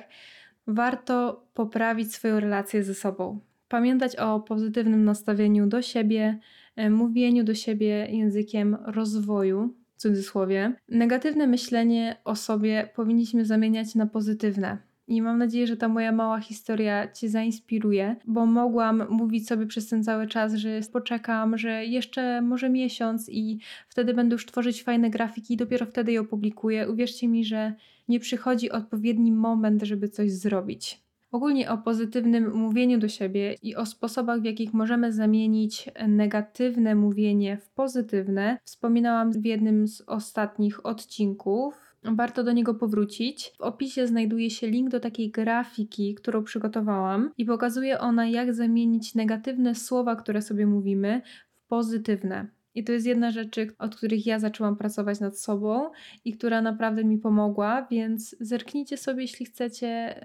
Warto 0.67 1.45
poprawić 1.53 2.13
swoją 2.13 2.39
relację 2.39 2.84
ze 2.84 2.93
sobą. 2.93 3.39
Pamiętać 3.69 4.15
o 4.15 4.39
pozytywnym 4.39 5.03
nastawieniu 5.03 5.67
do 5.67 5.82
siebie, 5.82 6.39
e, 6.75 6.89
mówieniu 6.89 7.43
do 7.43 7.55
siebie 7.55 8.08
językiem 8.10 8.77
rozwoju, 8.86 9.73
w 9.95 10.01
cudzysłowie. 10.01 10.73
Negatywne 10.89 11.47
myślenie 11.47 12.15
o 12.25 12.36
sobie 12.36 12.89
powinniśmy 12.95 13.45
zamieniać 13.45 13.95
na 13.95 14.05
pozytywne. 14.05 14.77
I 15.10 15.22
mam 15.22 15.38
nadzieję, 15.38 15.67
że 15.67 15.78
ta 15.78 15.88
moja 15.88 16.12
mała 16.12 16.39
historia 16.39 17.12
Cię 17.12 17.30
zainspiruje, 17.30 18.15
bo 18.26 18.45
mogłam 18.45 19.04
mówić 19.10 19.48
sobie 19.48 19.65
przez 19.65 19.88
ten 19.88 20.04
cały 20.04 20.28
czas, 20.28 20.54
że 20.54 20.82
poczekam, 20.93 21.58
że 21.58 21.86
jeszcze 21.86 22.41
może 22.41 22.69
miesiąc 22.69 23.30
i 23.30 23.60
wtedy 23.88 24.13
będę 24.13 24.34
już 24.34 24.45
tworzyć 24.45 24.84
fajne 24.84 25.10
grafiki 25.10 25.54
i 25.54 25.58
dopiero 25.58 25.86
wtedy 25.86 26.12
je 26.12 26.22
opublikuję. 26.22 26.89
Uwierzcie 26.89 27.28
mi, 27.28 27.45
że 27.45 27.74
nie 28.08 28.19
przychodzi 28.19 28.72
odpowiedni 28.72 29.32
moment, 29.32 29.84
żeby 29.84 30.10
coś 30.10 30.32
zrobić. 30.32 31.02
Ogólnie 31.32 31.72
o 31.72 31.78
pozytywnym 31.78 32.58
mówieniu 32.58 33.00
do 33.00 33.08
siebie 33.08 33.56
i 33.63 33.76
o 33.76 33.86
sposobach, 33.86 34.41
w 34.41 34.45
jakich 34.45 34.74
możemy 34.74 35.13
zamienić 35.13 35.89
negatywne 36.08 36.95
mówienie 36.95 37.58
w 37.58 37.69
pozytywne, 37.69 38.58
wspominałam 38.63 39.32
w 39.32 39.45
jednym 39.45 39.88
z 39.88 40.02
ostatnich 40.02 40.86
odcinków 40.86 41.88
warto 42.03 42.43
do 42.43 42.51
niego 42.51 42.73
powrócić. 42.73 43.51
W 43.57 43.62
opisie 43.62 44.07
znajduje 44.07 44.49
się 44.49 44.67
link 44.67 44.89
do 44.89 44.99
takiej 44.99 45.31
grafiki, 45.31 46.15
którą 46.15 46.43
przygotowałam 46.43 47.31
i 47.38 47.45
pokazuje 47.45 47.99
ona, 47.99 48.27
jak 48.27 48.53
zamienić 48.53 49.15
negatywne 49.15 49.75
słowa, 49.75 50.15
które 50.15 50.41
sobie 50.41 50.67
mówimy, 50.67 51.21
w 51.51 51.67
pozytywne. 51.67 52.47
I 52.75 52.83
to 52.83 52.91
jest 52.91 53.05
jedna 53.05 53.31
rzeczy, 53.31 53.67
od 53.79 53.95
których 53.95 54.25
ja 54.25 54.39
zaczęłam 54.39 54.75
pracować 54.75 55.19
nad 55.19 55.39
sobą 55.39 55.91
i 56.25 56.33
która 56.33 56.62
naprawdę 56.62 57.03
mi 57.03 57.17
pomogła, 57.17 57.88
więc 57.91 58.35
zerknijcie 58.39 58.97
sobie, 58.97 59.21
jeśli 59.21 59.45
chcecie, 59.45 60.21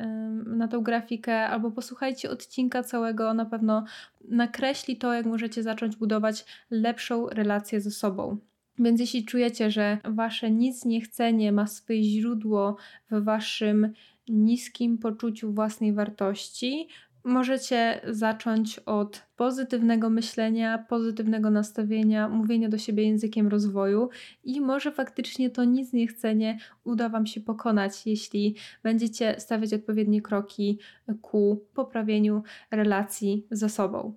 na 0.46 0.68
tą 0.68 0.82
grafikę, 0.82 1.48
albo 1.48 1.70
posłuchajcie 1.70 2.30
odcinka 2.30 2.82
całego. 2.82 3.34
Na 3.34 3.44
pewno 3.44 3.84
nakreśli 4.28 4.96
to, 4.96 5.12
jak 5.12 5.26
możecie 5.26 5.62
zacząć 5.62 5.96
budować 5.96 6.64
lepszą 6.70 7.28
relację 7.28 7.80
ze 7.80 7.90
sobą. 7.90 8.38
Więc 8.78 9.00
jeśli 9.00 9.24
czujecie, 9.24 9.70
że 9.70 9.98
wasze 10.04 10.50
nic 10.50 10.84
nie 10.84 11.00
chcenie 11.00 11.52
ma 11.52 11.66
swoje 11.66 12.02
źródło 12.02 12.76
w 13.10 13.24
waszym 13.24 13.92
niskim 14.28 14.98
poczuciu 14.98 15.52
własnej 15.52 15.92
wartości, 15.92 16.88
możecie 17.24 18.00
zacząć 18.08 18.78
od 18.78 19.22
pozytywnego 19.36 20.10
myślenia, 20.10 20.78
pozytywnego 20.78 21.50
nastawienia, 21.50 22.28
mówienia 22.28 22.68
do 22.68 22.78
siebie 22.78 23.04
językiem 23.04 23.48
rozwoju 23.48 24.08
i 24.44 24.60
może 24.60 24.92
faktycznie 24.92 25.50
to 25.50 25.64
nic 25.64 25.92
nie 25.92 26.06
chcenie 26.06 26.58
uda 26.84 27.08
Wam 27.08 27.26
się 27.26 27.40
pokonać, 27.40 28.06
jeśli 28.06 28.56
będziecie 28.82 29.34
stawiać 29.38 29.74
odpowiednie 29.74 30.22
kroki 30.22 30.78
ku 31.22 31.64
poprawieniu 31.74 32.42
relacji 32.70 33.46
ze 33.50 33.68
sobą. 33.68 34.14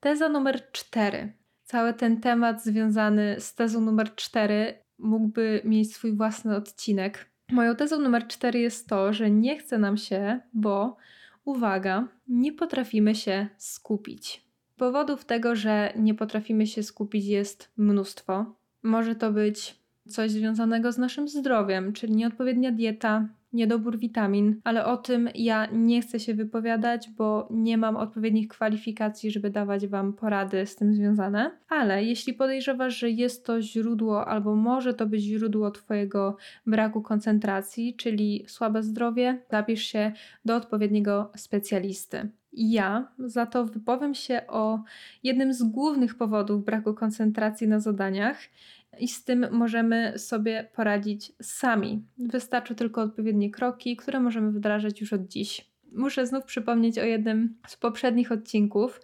Teza 0.00 0.28
numer 0.28 0.70
4 0.72 1.39
cały 1.70 1.94
ten 1.94 2.20
temat 2.20 2.64
związany 2.64 3.36
z 3.38 3.54
tezą 3.54 3.80
numer 3.80 4.14
4 4.14 4.74
mógłby 4.98 5.62
mieć 5.64 5.94
swój 5.94 6.16
własny 6.16 6.56
odcinek. 6.56 7.30
Moją 7.52 7.76
tezą 7.76 7.98
numer 7.98 8.26
4 8.26 8.58
jest 8.58 8.88
to, 8.88 9.12
że 9.12 9.30
nie 9.30 9.58
chce 9.58 9.78
nam 9.78 9.96
się, 9.96 10.40
bo 10.52 10.96
uwaga, 11.44 12.08
nie 12.28 12.52
potrafimy 12.52 13.14
się 13.14 13.48
skupić. 13.56 14.44
Powodów 14.76 15.24
tego, 15.24 15.56
że 15.56 15.92
nie 15.96 16.14
potrafimy 16.14 16.66
się 16.66 16.82
skupić 16.82 17.26
jest 17.26 17.72
mnóstwo. 17.76 18.54
Może 18.82 19.14
to 19.14 19.32
być 19.32 19.80
coś 20.08 20.30
związanego 20.30 20.92
z 20.92 20.98
naszym 20.98 21.28
zdrowiem, 21.28 21.92
czyli 21.92 22.16
nieodpowiednia 22.16 22.72
dieta, 22.72 23.28
niedobór 23.52 23.98
witamin, 23.98 24.60
ale 24.64 24.84
o 24.84 24.96
tym 24.96 25.28
ja 25.34 25.68
nie 25.72 26.02
chcę 26.02 26.20
się 26.20 26.34
wypowiadać, 26.34 27.10
bo 27.10 27.48
nie 27.50 27.78
mam 27.78 27.96
odpowiednich 27.96 28.48
kwalifikacji, 28.48 29.30
żeby 29.30 29.50
dawać 29.50 29.86
Wam 29.86 30.12
porady 30.12 30.66
z 30.66 30.76
tym 30.76 30.94
związane. 30.94 31.50
Ale 31.68 32.04
jeśli 32.04 32.34
podejrzewasz, 32.34 32.98
że 32.98 33.10
jest 33.10 33.46
to 33.46 33.62
źródło, 33.62 34.26
albo 34.26 34.54
może 34.54 34.94
to 34.94 35.06
być 35.06 35.22
źródło 35.22 35.70
Twojego 35.70 36.36
braku 36.66 37.02
koncentracji, 37.02 37.94
czyli 37.96 38.44
słabe 38.46 38.82
zdrowie, 38.82 39.42
zapisz 39.50 39.82
się 39.82 40.12
do 40.44 40.56
odpowiedniego 40.56 41.32
specjalisty. 41.36 42.30
Ja 42.52 43.12
za 43.18 43.46
to 43.46 43.64
wypowiem 43.64 44.14
się 44.14 44.42
o 44.48 44.82
jednym 45.22 45.52
z 45.52 45.62
głównych 45.62 46.14
powodów 46.14 46.64
braku 46.64 46.94
koncentracji 46.94 47.68
na 47.68 47.80
zadaniach 47.80 48.38
i 48.98 49.08
z 49.08 49.24
tym 49.24 49.46
możemy 49.50 50.18
sobie 50.18 50.68
poradzić 50.74 51.32
sami. 51.42 52.02
Wystarczy 52.18 52.74
tylko 52.74 53.02
odpowiednie 53.02 53.50
kroki, 53.50 53.96
które 53.96 54.20
możemy 54.20 54.50
wdrażać 54.50 55.00
już 55.00 55.12
od 55.12 55.26
dziś. 55.26 55.70
Muszę 55.92 56.26
znów 56.26 56.44
przypomnieć 56.44 56.98
o 56.98 57.04
jednym 57.04 57.56
z 57.66 57.76
poprzednich 57.76 58.32
odcinków. 58.32 59.00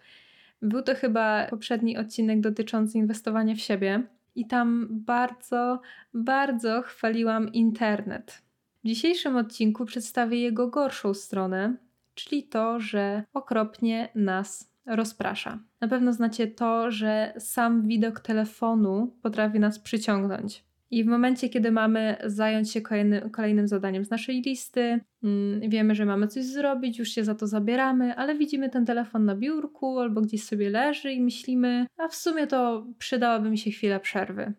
Był 0.62 0.82
to 0.82 0.94
chyba 0.94 1.46
poprzedni 1.50 1.96
odcinek 1.96 2.40
dotyczący 2.40 2.98
inwestowania 2.98 3.54
w 3.54 3.58
siebie, 3.58 4.02
i 4.36 4.46
tam 4.46 4.88
bardzo, 4.90 5.80
bardzo 6.14 6.82
chwaliłam 6.82 7.52
internet. 7.52 8.42
W 8.84 8.88
dzisiejszym 8.88 9.36
odcinku 9.36 9.84
przedstawię 9.84 10.40
jego 10.40 10.68
gorszą 10.68 11.14
stronę, 11.14 11.76
czyli 12.14 12.42
to, 12.42 12.80
że 12.80 13.22
okropnie 13.34 14.08
nas 14.14 14.70
rozprasza. 14.86 15.58
Na 15.80 15.88
pewno 15.88 16.12
znacie 16.12 16.46
to, 16.46 16.90
że 16.90 17.32
sam 17.38 17.86
widok 17.88 18.20
telefonu 18.20 19.16
potrafi 19.22 19.60
nas 19.60 19.78
przyciągnąć. 19.78 20.66
I 20.90 21.04
w 21.04 21.06
momencie, 21.06 21.48
kiedy 21.48 21.70
mamy 21.70 22.16
zająć 22.24 22.72
się 22.72 22.80
kolejny, 22.80 23.30
kolejnym 23.30 23.68
zadaniem 23.68 24.04
z 24.04 24.10
naszej 24.10 24.42
listy, 24.42 25.00
mm, 25.22 25.70
wiemy, 25.70 25.94
że 25.94 26.06
mamy 26.06 26.28
coś 26.28 26.44
zrobić, 26.44 26.98
już 26.98 27.08
się 27.08 27.24
za 27.24 27.34
to 27.34 27.46
zabieramy, 27.46 28.16
ale 28.16 28.34
widzimy 28.34 28.70
ten 28.70 28.86
telefon 28.86 29.24
na 29.24 29.36
biurku 29.36 29.98
albo 29.98 30.20
gdzieś 30.20 30.44
sobie 30.44 30.70
leży 30.70 31.12
i 31.12 31.20
myślimy, 31.20 31.86
a 31.96 32.08
w 32.08 32.14
sumie 32.14 32.46
to 32.46 32.86
przydałaby 32.98 33.50
mi 33.50 33.58
się 33.58 33.70
chwila 33.70 34.00
przerwy. 34.00 34.52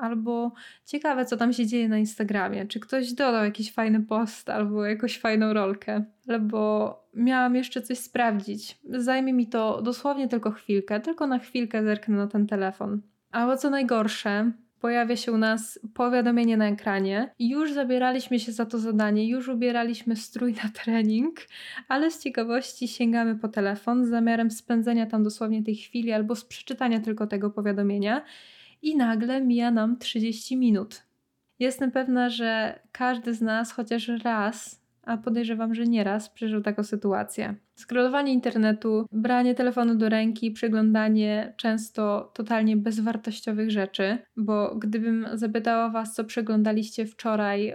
Albo 0.00 0.52
ciekawe, 0.84 1.24
co 1.24 1.36
tam 1.36 1.52
się 1.52 1.66
dzieje 1.66 1.88
na 1.88 1.98
Instagramie. 1.98 2.66
Czy 2.66 2.80
ktoś 2.80 3.12
dodał 3.12 3.44
jakiś 3.44 3.72
fajny 3.72 4.00
post 4.00 4.50
albo 4.50 4.84
jakąś 4.84 5.18
fajną 5.18 5.52
rolkę. 5.52 6.04
Albo 6.28 6.94
miałam 7.14 7.56
jeszcze 7.56 7.82
coś 7.82 7.98
sprawdzić. 7.98 8.78
Zajmie 8.84 9.32
mi 9.32 9.46
to 9.46 9.82
dosłownie 9.82 10.28
tylko 10.28 10.50
chwilkę, 10.50 11.00
tylko 11.00 11.26
na 11.26 11.38
chwilkę 11.38 11.84
zerknę 11.84 12.16
na 12.16 12.26
ten 12.26 12.46
telefon. 12.46 13.00
Albo 13.32 13.56
co 13.56 13.70
najgorsze, 13.70 14.52
pojawia 14.80 15.16
się 15.16 15.32
u 15.32 15.38
nas 15.38 15.80
powiadomienie 15.94 16.56
na 16.56 16.68
ekranie. 16.68 17.34
Już 17.38 17.72
zabieraliśmy 17.72 18.40
się 18.40 18.52
za 18.52 18.66
to 18.66 18.78
zadanie, 18.78 19.28
już 19.28 19.48
ubieraliśmy 19.48 20.16
strój 20.16 20.54
na 20.64 20.68
trening, 20.68 21.40
ale 21.88 22.10
z 22.10 22.22
ciekawości 22.22 22.88
sięgamy 22.88 23.36
po 23.36 23.48
telefon 23.48 24.06
z 24.06 24.08
zamiarem 24.08 24.50
spędzenia 24.50 25.06
tam 25.06 25.22
dosłownie 25.22 25.62
tej 25.62 25.76
chwili 25.76 26.12
albo 26.12 26.36
z 26.36 26.44
przeczytania 26.44 27.00
tylko 27.00 27.26
tego 27.26 27.50
powiadomienia 27.50 28.24
i 28.82 28.96
nagle 28.96 29.40
mija 29.40 29.70
nam 29.70 29.98
30 29.98 30.56
minut. 30.56 31.02
Jestem 31.58 31.90
pewna, 31.90 32.30
że 32.30 32.80
każdy 32.92 33.34
z 33.34 33.40
nas 33.40 33.72
chociaż 33.72 34.08
raz, 34.08 34.80
a 35.02 35.16
podejrzewam, 35.16 35.74
że 35.74 35.84
nieraz 35.84 36.30
przeżył 36.30 36.62
taką 36.62 36.84
sytuację. 36.84 37.54
Scrollowanie 37.80 38.32
internetu, 38.32 39.06
branie 39.12 39.54
telefonu 39.54 39.94
do 39.94 40.08
ręki, 40.08 40.50
przeglądanie 40.50 41.52
często 41.56 42.30
totalnie 42.34 42.76
bezwartościowych 42.76 43.70
rzeczy, 43.70 44.18
bo 44.36 44.74
gdybym 44.74 45.26
zapytała 45.34 45.90
Was, 45.90 46.14
co 46.14 46.24
przeglądaliście 46.24 47.06
wczoraj 47.06 47.74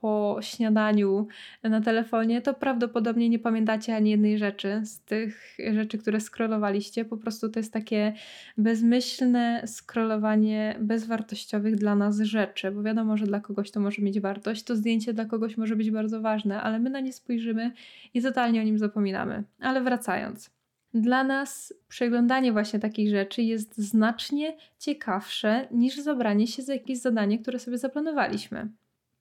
po 0.00 0.38
śniadaniu 0.40 1.26
na 1.62 1.80
telefonie, 1.80 2.42
to 2.42 2.54
prawdopodobnie 2.54 3.28
nie 3.28 3.38
pamiętacie 3.38 3.96
ani 3.96 4.10
jednej 4.10 4.38
rzeczy 4.38 4.80
z 4.84 5.00
tych 5.00 5.56
rzeczy, 5.72 5.98
które 5.98 6.20
scrollowaliście. 6.20 7.04
Po 7.04 7.16
prostu 7.16 7.48
to 7.48 7.60
jest 7.60 7.72
takie 7.72 8.12
bezmyślne 8.58 9.62
scrollowanie 9.66 10.76
bezwartościowych 10.80 11.76
dla 11.76 11.94
nas 11.94 12.20
rzeczy, 12.20 12.70
bo 12.70 12.82
wiadomo, 12.82 13.16
że 13.16 13.26
dla 13.26 13.40
kogoś 13.40 13.70
to 13.70 13.80
może 13.80 14.02
mieć 14.02 14.20
wartość, 14.20 14.64
to 14.64 14.76
zdjęcie 14.76 15.12
dla 15.12 15.24
kogoś 15.24 15.56
może 15.56 15.76
być 15.76 15.90
bardzo 15.90 16.20
ważne, 16.20 16.62
ale 16.62 16.78
my 16.78 16.90
na 16.90 17.00
nie 17.00 17.12
spojrzymy 17.12 17.72
i 18.14 18.22
totalnie 18.22 18.60
o 18.60 18.64
nim 18.64 18.78
zapominamy. 18.78 19.27
Ale 19.60 19.80
wracając. 19.80 20.50
Dla 20.94 21.24
nas 21.24 21.74
przeglądanie 21.88 22.52
właśnie 22.52 22.78
takich 22.78 23.10
rzeczy 23.10 23.42
jest 23.42 23.78
znacznie 23.78 24.56
ciekawsze 24.78 25.68
niż 25.70 25.96
zabranie 25.96 26.46
się 26.46 26.62
za 26.62 26.72
jakieś 26.72 26.98
zadanie, 26.98 27.38
które 27.38 27.58
sobie 27.58 27.78
zaplanowaliśmy. 27.78 28.68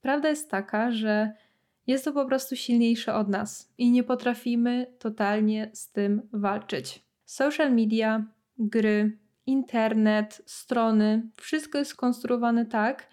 Prawda 0.02 0.30
jest 0.30 0.52
taka, 0.52 0.92
że 0.92 1.32
jest 1.88 2.06
to 2.06 2.14
po 2.14 2.26
prostu 2.26 2.56
silniejsze 2.56 3.14
od 3.14 3.30
nas 3.30 3.74
i 3.78 3.92
nie 3.92 4.04
potrafimy 4.04 4.94
totalnie 5.00 5.70
z 5.74 5.92
tym 5.92 6.22
walczyć. 6.34 7.06
Social 7.26 7.76
media, 7.76 8.26
gry, 8.58 9.18
internet, 9.46 10.42
strony 10.46 11.30
wszystko 11.36 11.78
jest 11.78 11.92
skonstruowane 11.92 12.66
tak, 12.66 13.08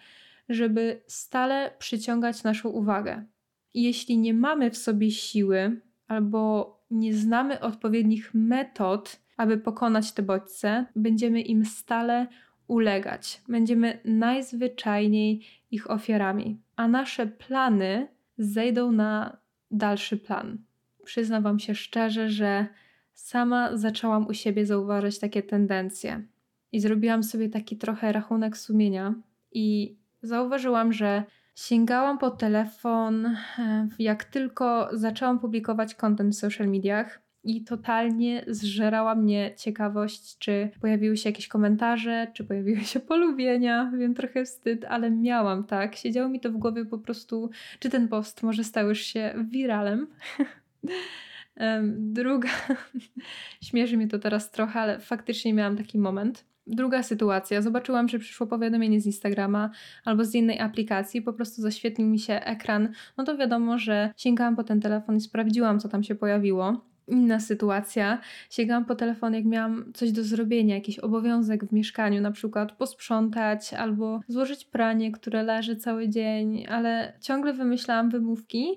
żeby 0.49 1.01
stale 1.07 1.71
przyciągać 1.79 2.43
naszą 2.43 2.69
uwagę. 2.69 3.25
I 3.73 3.83
jeśli 3.83 4.17
nie 4.17 4.33
mamy 4.33 4.71
w 4.71 4.77
sobie 4.77 5.11
siły 5.11 5.81
albo 6.07 6.74
nie 6.91 7.13
znamy 7.13 7.59
odpowiednich 7.59 8.33
metod, 8.33 9.19
aby 9.37 9.57
pokonać 9.57 10.11
te 10.11 10.23
bodźce, 10.23 10.85
będziemy 10.95 11.41
im 11.41 11.65
stale 11.65 12.27
ulegać. 12.67 13.41
Będziemy 13.47 13.99
najzwyczajniej 14.05 15.41
ich 15.71 15.91
ofiarami, 15.91 16.59
a 16.75 16.87
nasze 16.87 17.27
plany 17.27 18.07
zejdą 18.37 18.91
na 18.91 19.37
dalszy 19.71 20.17
plan. 20.17 20.57
Przyznam 21.03 21.43
Wam 21.43 21.59
się 21.59 21.75
szczerze, 21.75 22.29
że 22.29 22.67
sama 23.13 23.77
zaczęłam 23.77 24.27
u 24.27 24.33
siebie 24.33 24.65
zauważać 24.65 25.19
takie 25.19 25.43
tendencje 25.43 26.23
i 26.71 26.79
zrobiłam 26.79 27.23
sobie 27.23 27.49
taki 27.49 27.77
trochę 27.77 28.11
rachunek 28.11 28.57
sumienia 28.57 29.13
i 29.51 29.95
zauważyłam, 30.21 30.93
że 30.93 31.23
Sięgałam 31.55 32.17
po 32.17 32.31
telefon, 32.31 33.25
e, 33.25 33.87
jak 33.99 34.23
tylko 34.23 34.89
zaczęłam 34.93 35.39
publikować 35.39 35.95
content 35.95 36.35
w 36.35 36.39
social 36.39 36.67
mediach 36.67 37.21
i 37.43 37.63
totalnie 37.63 38.45
zżerała 38.47 39.15
mnie 39.15 39.53
ciekawość, 39.57 40.37
czy 40.37 40.69
pojawiły 40.81 41.17
się 41.17 41.29
jakieś 41.29 41.47
komentarze, 41.47 42.27
czy 42.33 42.43
pojawiły 42.43 42.79
się 42.79 42.99
polubienia. 43.09 43.91
Wiem, 43.97 44.13
trochę 44.13 44.45
wstyd, 44.45 44.85
ale 44.85 45.11
miałam 45.11 45.63
tak. 45.63 45.95
Siedziało 45.95 46.29
mi 46.29 46.39
to 46.39 46.49
w 46.49 46.57
głowie 46.57 46.85
po 46.85 46.97
prostu, 46.97 47.49
czy 47.79 47.89
ten 47.89 48.07
post 48.07 48.43
może 48.43 48.63
stał 48.63 48.89
już 48.89 48.99
się 48.99 49.33
wiralem. 49.51 50.07
Druga, 51.97 52.49
śmieszy 53.67 53.97
mnie 53.97 54.07
to 54.07 54.19
teraz 54.19 54.51
trochę, 54.51 54.79
ale 54.79 54.99
faktycznie 54.99 55.53
miałam 55.53 55.77
taki 55.77 55.97
moment. 55.97 56.45
Druga 56.67 57.03
sytuacja. 57.03 57.61
Zobaczyłam, 57.61 58.09
że 58.09 58.19
przyszło 58.19 58.47
powiadomienie 58.47 59.01
z 59.01 59.05
Instagrama 59.05 59.69
albo 60.05 60.25
z 60.25 60.35
innej 60.35 60.59
aplikacji, 60.59 61.21
po 61.21 61.33
prostu 61.33 61.61
zaświetlił 61.61 62.07
mi 62.07 62.19
się 62.19 62.33
ekran. 62.33 62.89
No 63.17 63.23
to 63.23 63.37
wiadomo, 63.37 63.77
że 63.77 64.13
sięgałam 64.17 64.55
po 64.55 64.63
ten 64.63 64.81
telefon 64.81 65.15
i 65.15 65.21
sprawdziłam, 65.21 65.79
co 65.79 65.89
tam 65.89 66.03
się 66.03 66.15
pojawiło 66.15 66.94
inna 67.07 67.39
sytuacja. 67.39 68.21
Sięgałam 68.49 68.85
po 68.85 68.95
telefon, 68.95 69.33
jak 69.33 69.45
miałam 69.45 69.91
coś 69.93 70.11
do 70.11 70.23
zrobienia, 70.23 70.75
jakiś 70.75 70.99
obowiązek 70.99 71.65
w 71.65 71.71
mieszkaniu, 71.71 72.21
na 72.21 72.31
przykład 72.31 72.71
posprzątać 72.71 73.73
albo 73.73 74.19
złożyć 74.27 74.65
pranie, 74.65 75.11
które 75.11 75.43
leży 75.43 75.75
cały 75.75 76.09
dzień, 76.09 76.65
ale 76.67 77.13
ciągle 77.21 77.53
wymyślałam 77.53 78.09
wymówki, 78.09 78.67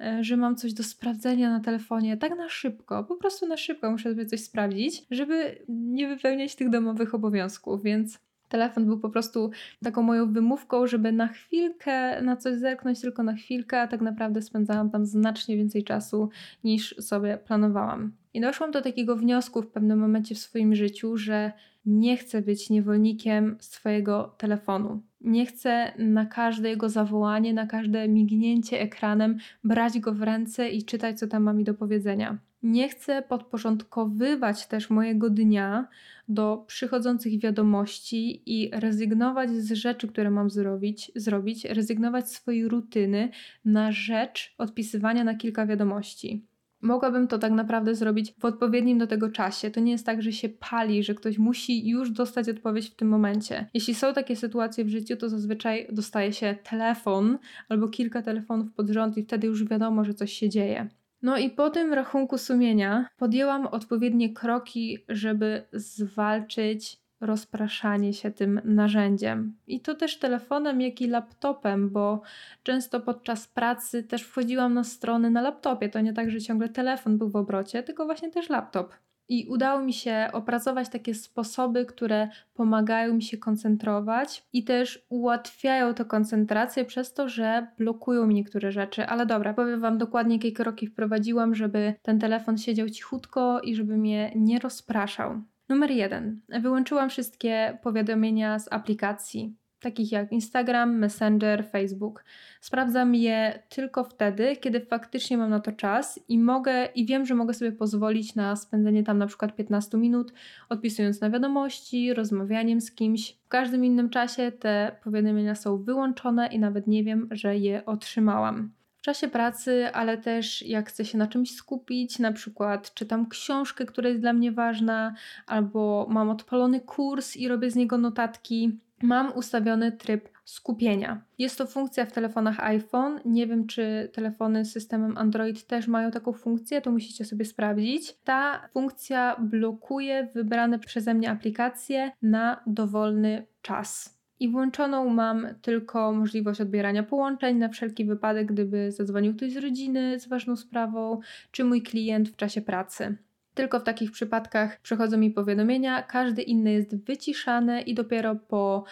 e, 0.00 0.24
że 0.24 0.36
mam 0.36 0.56
coś 0.56 0.72
do 0.72 0.82
sprawdzenia 0.82 1.50
na 1.50 1.60
telefonie, 1.60 2.16
tak 2.16 2.36
na 2.36 2.48
szybko, 2.48 3.04
po 3.04 3.16
prostu 3.16 3.46
na 3.46 3.56
szybko 3.56 3.90
muszę 3.90 4.10
sobie 4.10 4.26
coś 4.26 4.40
sprawdzić, 4.40 5.04
żeby 5.10 5.64
nie 5.68 6.08
wypełniać 6.08 6.54
tych 6.54 6.70
domowych 6.70 7.14
obowiązków, 7.14 7.82
więc 7.82 8.25
Telefon 8.48 8.86
był 8.86 9.00
po 9.00 9.10
prostu 9.10 9.50
taką 9.84 10.02
moją 10.02 10.32
wymówką, 10.32 10.86
żeby 10.86 11.12
na 11.12 11.28
chwilkę 11.28 12.22
na 12.22 12.36
coś 12.36 12.58
zerknąć, 12.58 13.00
tylko 13.00 13.22
na 13.22 13.34
chwilkę, 13.34 13.80
a 13.80 13.86
tak 13.86 14.00
naprawdę 14.00 14.42
spędzałam 14.42 14.90
tam 14.90 15.06
znacznie 15.06 15.56
więcej 15.56 15.84
czasu 15.84 16.28
niż 16.64 16.96
sobie 16.96 17.38
planowałam. 17.38 18.12
I 18.34 18.40
doszłam 18.40 18.70
do 18.70 18.82
takiego 18.82 19.16
wniosku 19.16 19.62
w 19.62 19.68
pewnym 19.68 19.98
momencie 19.98 20.34
w 20.34 20.38
swoim 20.38 20.74
życiu, 20.74 21.16
że 21.16 21.52
nie 21.86 22.16
chcę 22.16 22.42
być 22.42 22.70
niewolnikiem 22.70 23.56
swojego 23.60 24.34
telefonu. 24.38 25.02
Nie 25.20 25.46
chcę 25.46 25.92
na 25.98 26.26
każde 26.26 26.68
jego 26.68 26.88
zawołanie, 26.88 27.54
na 27.54 27.66
każde 27.66 28.08
mignięcie 28.08 28.80
ekranem 28.80 29.38
brać 29.64 29.98
go 29.98 30.14
w 30.14 30.22
ręce 30.22 30.68
i 30.68 30.84
czytać, 30.84 31.18
co 31.18 31.26
tam 31.26 31.42
ma 31.42 31.52
mi 31.52 31.64
do 31.64 31.74
powiedzenia. 31.74 32.38
Nie 32.66 32.88
chcę 32.88 33.22
podporządkowywać 33.22 34.66
też 34.66 34.90
mojego 34.90 35.30
dnia 35.30 35.88
do 36.28 36.64
przychodzących 36.66 37.40
wiadomości 37.40 38.42
i 38.46 38.70
rezygnować 38.72 39.50
z 39.50 39.72
rzeczy, 39.72 40.08
które 40.08 40.30
mam 40.30 40.50
zrobić, 40.50 41.12
zrobić, 41.16 41.64
rezygnować 41.64 42.28
z 42.28 42.36
swojej 42.36 42.68
rutyny 42.68 43.28
na 43.64 43.92
rzecz 43.92 44.54
odpisywania 44.58 45.24
na 45.24 45.34
kilka 45.34 45.66
wiadomości. 45.66 46.44
Mogłabym 46.80 47.28
to 47.28 47.38
tak 47.38 47.52
naprawdę 47.52 47.94
zrobić 47.94 48.34
w 48.38 48.44
odpowiednim 48.44 48.98
do 48.98 49.06
tego 49.06 49.30
czasie. 49.30 49.70
To 49.70 49.80
nie 49.80 49.92
jest 49.92 50.06
tak, 50.06 50.22
że 50.22 50.32
się 50.32 50.48
pali, 50.48 51.02
że 51.02 51.14
ktoś 51.14 51.38
musi 51.38 51.88
już 51.88 52.10
dostać 52.10 52.48
odpowiedź 52.48 52.90
w 52.90 52.96
tym 52.96 53.08
momencie. 53.08 53.66
Jeśli 53.74 53.94
są 53.94 54.14
takie 54.14 54.36
sytuacje 54.36 54.84
w 54.84 54.88
życiu, 54.88 55.16
to 55.16 55.28
zazwyczaj 55.28 55.88
dostaje 55.92 56.32
się 56.32 56.56
telefon 56.70 57.38
albo 57.68 57.88
kilka 57.88 58.22
telefonów 58.22 58.72
pod 58.72 58.90
rząd 58.90 59.18
i 59.18 59.22
wtedy 59.22 59.46
już 59.46 59.64
wiadomo, 59.64 60.04
że 60.04 60.14
coś 60.14 60.32
się 60.32 60.48
dzieje. 60.48 60.88
No 61.22 61.38
i 61.38 61.50
po 61.50 61.70
tym 61.70 61.94
rachunku 61.94 62.38
sumienia 62.38 63.08
podjęłam 63.16 63.66
odpowiednie 63.66 64.32
kroki, 64.32 64.98
żeby 65.08 65.64
zwalczyć 65.72 67.00
rozpraszanie 67.20 68.12
się 68.12 68.30
tym 68.30 68.60
narzędziem. 68.64 69.56
I 69.66 69.80
to 69.80 69.94
też 69.94 70.18
telefonem, 70.18 70.80
jak 70.80 71.00
i 71.00 71.06
laptopem, 71.06 71.90
bo 71.90 72.22
często 72.62 73.00
podczas 73.00 73.48
pracy 73.48 74.02
też 74.02 74.22
wchodziłam 74.22 74.74
na 74.74 74.84
strony 74.84 75.30
na 75.30 75.42
laptopie. 75.42 75.88
To 75.88 76.00
nie 76.00 76.12
tak, 76.12 76.30
że 76.30 76.40
ciągle 76.40 76.68
telefon 76.68 77.18
był 77.18 77.28
w 77.28 77.36
obrocie, 77.36 77.82
tylko 77.82 78.04
właśnie 78.04 78.30
też 78.30 78.48
laptop. 78.48 78.94
I 79.28 79.46
udało 79.48 79.82
mi 79.82 79.92
się 79.92 80.28
opracować 80.32 80.88
takie 80.88 81.14
sposoby, 81.14 81.86
które 81.86 82.28
pomagają 82.54 83.14
mi 83.14 83.22
się 83.22 83.36
koncentrować 83.36 84.46
i 84.52 84.64
też 84.64 85.06
ułatwiają 85.08 85.94
tę 85.94 86.04
koncentrację 86.04 86.84
przez 86.84 87.14
to, 87.14 87.28
że 87.28 87.66
blokują 87.78 88.26
mi 88.26 88.34
niektóre 88.34 88.72
rzeczy. 88.72 89.06
Ale 89.06 89.26
dobra, 89.26 89.54
powiem 89.54 89.80
Wam 89.80 89.98
dokładnie, 89.98 90.36
jakie 90.36 90.52
kroki 90.52 90.86
wprowadziłam, 90.86 91.54
żeby 91.54 91.94
ten 92.02 92.18
telefon 92.18 92.58
siedział 92.58 92.90
cichutko 92.90 93.60
i 93.60 93.74
żeby 93.74 93.96
mnie 93.96 94.32
nie 94.36 94.58
rozpraszał. 94.58 95.42
Numer 95.68 95.90
jeden. 95.90 96.40
Wyłączyłam 96.48 97.10
wszystkie 97.10 97.78
powiadomienia 97.82 98.58
z 98.58 98.72
aplikacji 98.72 99.56
takich 99.86 100.12
jak 100.12 100.32
Instagram, 100.32 100.98
Messenger, 100.98 101.64
Facebook. 101.70 102.24
Sprawdzam 102.60 103.14
je 103.14 103.62
tylko 103.68 104.04
wtedy, 104.04 104.56
kiedy 104.56 104.80
faktycznie 104.80 105.38
mam 105.38 105.50
na 105.50 105.60
to 105.60 105.72
czas 105.72 106.20
i 106.28 106.38
mogę 106.38 106.86
i 106.94 107.06
wiem, 107.06 107.26
że 107.26 107.34
mogę 107.34 107.54
sobie 107.54 107.72
pozwolić 107.72 108.34
na 108.34 108.56
spędzenie 108.56 109.04
tam 109.04 109.18
na 109.18 109.26
przykład 109.26 109.56
15 109.56 109.98
minut, 109.98 110.32
odpisując 110.68 111.20
na 111.20 111.30
wiadomości, 111.30 112.14
rozmawianiem 112.14 112.80
z 112.80 112.92
kimś. 112.92 113.32
W 113.32 113.48
każdym 113.48 113.84
innym 113.84 114.10
czasie 114.10 114.52
te 114.52 114.96
powiadomienia 115.04 115.54
są 115.54 115.78
wyłączone 115.82 116.46
i 116.46 116.58
nawet 116.58 116.86
nie 116.86 117.04
wiem, 117.04 117.28
że 117.30 117.56
je 117.56 117.86
otrzymałam 117.86 118.70
czasie 119.06 119.28
pracy, 119.28 119.88
ale 119.92 120.18
też 120.18 120.62
jak 120.62 120.88
chcę 120.88 121.04
się 121.04 121.18
na 121.18 121.26
czymś 121.26 121.54
skupić, 121.54 122.18
na 122.18 122.32
przykład 122.32 122.94
czytam 122.94 123.28
książkę, 123.28 123.86
która 123.86 124.08
jest 124.08 124.20
dla 124.20 124.32
mnie 124.32 124.52
ważna, 124.52 125.14
albo 125.46 126.06
mam 126.10 126.30
odpalony 126.30 126.80
kurs 126.80 127.36
i 127.36 127.48
robię 127.48 127.70
z 127.70 127.76
niego 127.76 127.98
notatki, 127.98 128.78
mam 129.02 129.32
ustawiony 129.32 129.92
tryb 129.92 130.28
skupienia. 130.44 131.22
Jest 131.38 131.58
to 131.58 131.66
funkcja 131.66 132.06
w 132.06 132.12
telefonach 132.12 132.60
iPhone. 132.60 133.20
Nie 133.24 133.46
wiem, 133.46 133.66
czy 133.66 134.10
telefony 134.12 134.64
z 134.64 134.72
systemem 134.72 135.18
Android 135.18 135.66
też 135.66 135.88
mają 135.88 136.10
taką 136.10 136.32
funkcję, 136.32 136.80
to 136.80 136.90
musicie 136.90 137.24
sobie 137.24 137.44
sprawdzić. 137.44 138.16
Ta 138.24 138.68
funkcja 138.72 139.36
blokuje 139.40 140.28
wybrane 140.34 140.78
przeze 140.78 141.14
mnie 141.14 141.30
aplikacje 141.30 142.12
na 142.22 142.62
dowolny 142.66 143.46
czas. 143.62 144.16
I 144.40 144.48
włączoną 144.48 145.08
mam 145.08 145.46
tylko 145.62 146.12
możliwość 146.12 146.60
odbierania 146.60 147.02
połączeń 147.02 147.56
na 147.56 147.68
wszelki 147.68 148.04
wypadek, 148.04 148.46
gdyby 148.46 148.92
zadzwonił 148.92 149.34
ktoś 149.34 149.52
z 149.52 149.56
rodziny 149.56 150.20
z 150.20 150.28
ważną 150.28 150.56
sprawą, 150.56 151.20
czy 151.50 151.64
mój 151.64 151.82
klient 151.82 152.28
w 152.28 152.36
czasie 152.36 152.60
pracy. 152.60 153.16
Tylko 153.56 153.80
w 153.80 153.84
takich 153.84 154.12
przypadkach 154.12 154.80
przychodzą 154.80 155.16
mi 155.16 155.30
powiadomienia, 155.30 156.02
każdy 156.02 156.42
inny 156.42 156.72
jest 156.72 156.96
wyciszany 156.96 157.82
i 157.82 157.94
dopiero 157.94 158.34
po 158.34 158.84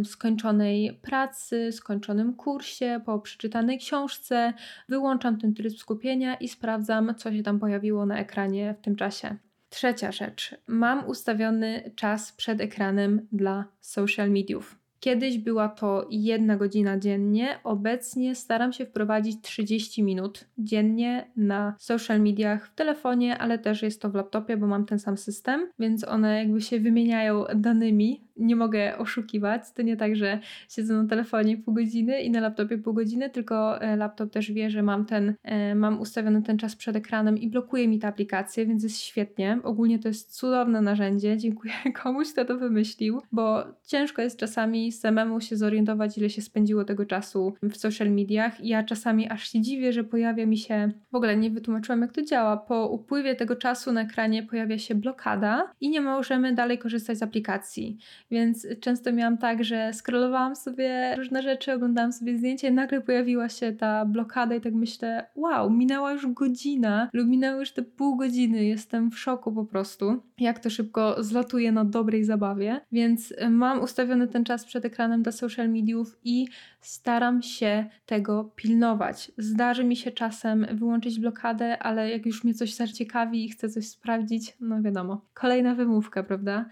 y, 0.00 0.04
skończonej 0.04 0.98
pracy, 1.02 1.72
skończonym 1.72 2.34
kursie, 2.34 3.00
po 3.06 3.18
przeczytanej 3.18 3.78
książce 3.78 4.52
wyłączam 4.88 5.38
ten 5.38 5.54
tryb 5.54 5.78
skupienia 5.78 6.34
i 6.34 6.48
sprawdzam, 6.48 7.14
co 7.14 7.32
się 7.32 7.42
tam 7.42 7.58
pojawiło 7.58 8.06
na 8.06 8.18
ekranie 8.18 8.74
w 8.78 8.84
tym 8.84 8.96
czasie. 8.96 9.36
Trzecia 9.68 10.12
rzecz. 10.12 10.54
Mam 10.66 11.06
ustawiony 11.08 11.90
czas 11.96 12.32
przed 12.32 12.60
ekranem 12.60 13.28
dla 13.32 13.64
social 13.80 14.30
mediów. 14.30 14.85
Kiedyś 15.06 15.38
była 15.38 15.68
to 15.68 16.06
jedna 16.10 16.56
godzina 16.56 16.98
dziennie, 16.98 17.58
obecnie 17.64 18.34
staram 18.34 18.72
się 18.72 18.86
wprowadzić 18.86 19.40
30 19.42 20.02
minut 20.02 20.44
dziennie 20.58 21.30
na 21.36 21.74
social 21.78 22.20
mediach 22.20 22.68
w 22.68 22.74
telefonie, 22.74 23.38
ale 23.38 23.58
też 23.58 23.82
jest 23.82 24.02
to 24.02 24.10
w 24.10 24.14
laptopie, 24.14 24.56
bo 24.56 24.66
mam 24.66 24.86
ten 24.86 24.98
sam 24.98 25.16
system, 25.16 25.66
więc 25.78 26.08
one 26.08 26.38
jakby 26.38 26.60
się 26.60 26.80
wymieniają 26.80 27.44
danymi 27.54 28.25
nie 28.36 28.56
mogę 28.56 28.98
oszukiwać. 28.98 29.62
To 29.72 29.82
nie 29.82 29.96
tak, 29.96 30.16
że 30.16 30.40
siedzę 30.68 30.94
na 30.94 31.08
telefonie 31.08 31.56
pół 31.56 31.74
godziny 31.74 32.20
i 32.20 32.30
na 32.30 32.40
laptopie 32.40 32.78
pół 32.78 32.94
godziny, 32.94 33.30
tylko 33.30 33.80
e, 33.80 33.96
laptop 33.96 34.30
też 34.30 34.52
wie, 34.52 34.70
że 34.70 34.82
mam 34.82 35.06
ten, 35.06 35.34
e, 35.42 35.74
mam 35.74 36.00
ustawiony 36.00 36.42
ten 36.42 36.58
czas 36.58 36.76
przed 36.76 36.96
ekranem 36.96 37.38
i 37.38 37.48
blokuje 37.48 37.88
mi 37.88 37.98
tę 37.98 38.08
aplikację, 38.08 38.66
więc 38.66 38.82
jest 38.82 39.00
świetnie. 39.00 39.58
Ogólnie 39.62 39.98
to 39.98 40.08
jest 40.08 40.36
cudowne 40.36 40.80
narzędzie. 40.80 41.36
Dziękuję 41.36 41.72
komuś, 42.02 42.32
kto 42.32 42.44
to 42.44 42.58
wymyślił, 42.58 43.22
bo 43.32 43.64
ciężko 43.86 44.22
jest 44.22 44.38
czasami 44.38 44.92
samemu 44.92 45.40
się 45.40 45.56
zorientować, 45.56 46.18
ile 46.18 46.30
się 46.30 46.42
spędziło 46.42 46.84
tego 46.84 47.06
czasu 47.06 47.54
w 47.62 47.76
social 47.76 48.10
mediach. 48.10 48.64
Ja 48.64 48.84
czasami 48.84 49.30
aż 49.30 49.48
się 49.52 49.60
dziwię, 49.60 49.92
że 49.92 50.04
pojawia 50.04 50.46
mi 50.46 50.58
się, 50.58 50.90
w 51.12 51.14
ogóle 51.14 51.36
nie 51.36 51.50
wytłumaczyłam, 51.50 52.00
jak 52.00 52.12
to 52.12 52.22
działa. 52.22 52.56
Po 52.56 52.88
upływie 52.88 53.34
tego 53.34 53.56
czasu 53.56 53.92
na 53.92 54.00
ekranie 54.02 54.42
pojawia 54.42 54.78
się 54.78 54.94
blokada 54.94 55.72
i 55.80 55.90
nie 55.90 56.00
możemy 56.00 56.54
dalej 56.54 56.78
korzystać 56.78 57.18
z 57.18 57.22
aplikacji. 57.22 57.98
Więc 58.30 58.66
często 58.80 59.12
miałam 59.12 59.38
tak, 59.38 59.64
że 59.64 59.92
scrollowałam 59.92 60.56
sobie 60.56 61.14
różne 61.16 61.42
rzeczy, 61.42 61.72
oglądałam 61.72 62.12
sobie 62.12 62.38
zdjęcia 62.38 62.68
i 62.68 62.72
nagle 62.72 63.00
pojawiła 63.00 63.48
się 63.48 63.72
ta 63.72 64.04
blokada 64.04 64.54
i 64.54 64.60
tak 64.60 64.74
myślę, 64.74 65.26
wow, 65.34 65.70
minęła 65.70 66.12
już 66.12 66.26
godzina 66.26 67.10
lub 67.12 67.28
minęły 67.28 67.60
już 67.60 67.72
te 67.72 67.82
pół 67.82 68.16
godziny. 68.16 68.64
Jestem 68.64 69.10
w 69.10 69.18
szoku 69.18 69.52
po 69.52 69.64
prostu, 69.64 70.22
jak 70.38 70.58
to 70.58 70.70
szybko 70.70 71.22
zlatuje 71.22 71.72
na 71.72 71.84
dobrej 71.84 72.24
zabawie. 72.24 72.80
Więc 72.92 73.34
mam 73.50 73.80
ustawiony 73.82 74.28
ten 74.28 74.44
czas 74.44 74.64
przed 74.64 74.84
ekranem 74.84 75.22
dla 75.22 75.32
social 75.32 75.68
mediów 75.68 76.18
i 76.24 76.46
staram 76.80 77.42
się 77.42 77.86
tego 78.06 78.52
pilnować. 78.56 79.32
Zdarzy 79.38 79.84
mi 79.84 79.96
się 79.96 80.10
czasem 80.10 80.66
wyłączyć 80.72 81.20
blokadę, 81.20 81.78
ale 81.78 82.10
jak 82.10 82.26
już 82.26 82.44
mnie 82.44 82.54
coś 82.54 82.74
zaciekawi 82.74 83.44
i 83.44 83.48
chcę 83.48 83.68
coś 83.68 83.88
sprawdzić, 83.88 84.56
no 84.60 84.82
wiadomo, 84.82 85.24
kolejna 85.34 85.74
wymówka, 85.74 86.22
prawda? 86.22 86.64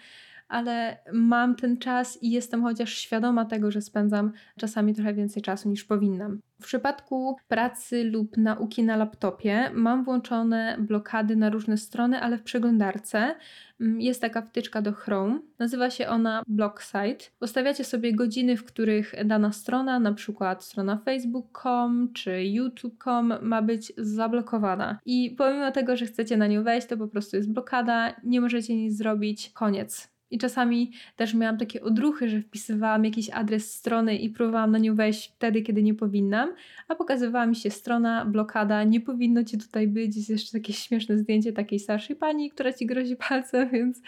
Ale 0.48 0.98
mam 1.12 1.54
ten 1.54 1.78
czas 1.78 2.22
i 2.22 2.30
jestem 2.30 2.62
chociaż 2.62 2.94
świadoma 2.94 3.44
tego, 3.44 3.70
że 3.70 3.80
spędzam 3.80 4.32
czasami 4.58 4.94
trochę 4.94 5.14
więcej 5.14 5.42
czasu 5.42 5.68
niż 5.68 5.84
powinnam. 5.84 6.40
W 6.60 6.66
przypadku 6.66 7.36
pracy 7.48 8.04
lub 8.04 8.36
nauki 8.36 8.82
na 8.82 8.96
laptopie 8.96 9.70
mam 9.74 10.04
włączone 10.04 10.76
blokady 10.78 11.36
na 11.36 11.50
różne 11.50 11.76
strony, 11.76 12.20
ale 12.20 12.38
w 12.38 12.42
przeglądarce 12.42 13.34
mm, 13.80 14.00
jest 14.00 14.20
taka 14.20 14.42
wtyczka 14.42 14.82
do 14.82 14.92
Chrome. 14.92 15.40
Nazywa 15.58 15.90
się 15.90 16.08
ona 16.08 16.42
Block 16.46 16.82
Site. 16.82 17.24
Ustawiacie 17.40 17.84
sobie 17.84 18.12
godziny, 18.12 18.56
w 18.56 18.64
których 18.64 19.14
dana 19.24 19.52
strona, 19.52 20.00
na 20.00 20.12
przykład 20.12 20.64
strona 20.64 20.98
facebook.com 21.04 22.12
czy 22.12 22.44
youtube.com 22.44 23.32
ma 23.42 23.62
być 23.62 23.92
zablokowana. 23.96 24.98
I 25.06 25.34
pomimo 25.38 25.70
tego, 25.70 25.96
że 25.96 26.06
chcecie 26.06 26.36
na 26.36 26.46
nią 26.46 26.62
wejść, 26.62 26.86
to 26.86 26.96
po 26.96 27.08
prostu 27.08 27.36
jest 27.36 27.52
blokada, 27.52 28.14
nie 28.24 28.40
możecie 28.40 28.76
nic 28.76 28.96
zrobić, 28.96 29.50
koniec 29.50 30.13
i 30.30 30.38
czasami 30.38 30.92
też 31.16 31.34
miałam 31.34 31.58
takie 31.58 31.82
odruchy, 31.82 32.28
że 32.28 32.40
wpisywałam 32.40 33.04
jakiś 33.04 33.30
adres 33.30 33.74
strony 33.74 34.16
i 34.16 34.30
próbowałam 34.30 34.70
na 34.70 34.78
nią 34.78 34.94
wejść 34.94 35.32
wtedy, 35.36 35.62
kiedy 35.62 35.82
nie 35.82 35.94
powinnam, 35.94 36.52
a 36.88 36.94
pokazywała 36.94 37.46
mi 37.46 37.56
się 37.56 37.70
strona, 37.70 38.24
blokada, 38.24 38.84
nie 38.84 39.00
powinno 39.00 39.44
ci 39.44 39.58
tutaj 39.58 39.88
być. 39.88 40.16
Jest 40.16 40.30
jeszcze 40.30 40.58
takie 40.58 40.72
śmieszne 40.72 41.18
zdjęcie 41.18 41.52
takiej 41.52 41.78
starszej 41.78 42.16
pani, 42.16 42.50
która 42.50 42.72
ci 42.72 42.86
grozi 42.86 43.16
palcem, 43.28 43.70
więc 43.70 44.02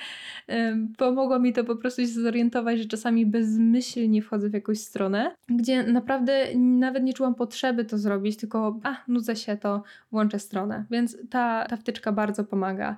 pomogło 0.97 1.39
mi 1.39 1.53
to 1.53 1.65
po 1.65 1.77
prostu 1.77 2.03
się 2.03 2.09
zorientować, 2.09 2.79
że 2.79 2.85
czasami 2.85 3.27
bezmyślnie 3.27 4.23
wchodzę 4.23 4.49
w 4.49 4.55
jakąś 4.55 4.79
stronę, 4.79 5.35
gdzie 5.49 5.83
naprawdę 5.83 6.47
nawet 6.57 7.05
nie 7.05 7.13
czułam 7.13 7.35
potrzeby 7.35 7.85
to 7.85 7.99
zrobić, 7.99 8.37
tylko 8.37 8.81
a, 8.83 8.97
nudzę 9.09 9.37
się, 9.37 9.57
to 9.57 9.83
włączę 10.13 10.39
stronę. 10.39 10.85
Więc 10.91 11.19
ta, 11.31 11.67
ta 11.71 11.77
wtyczka 11.77 12.13
bardzo 12.13 12.45
pomaga. 12.45 12.97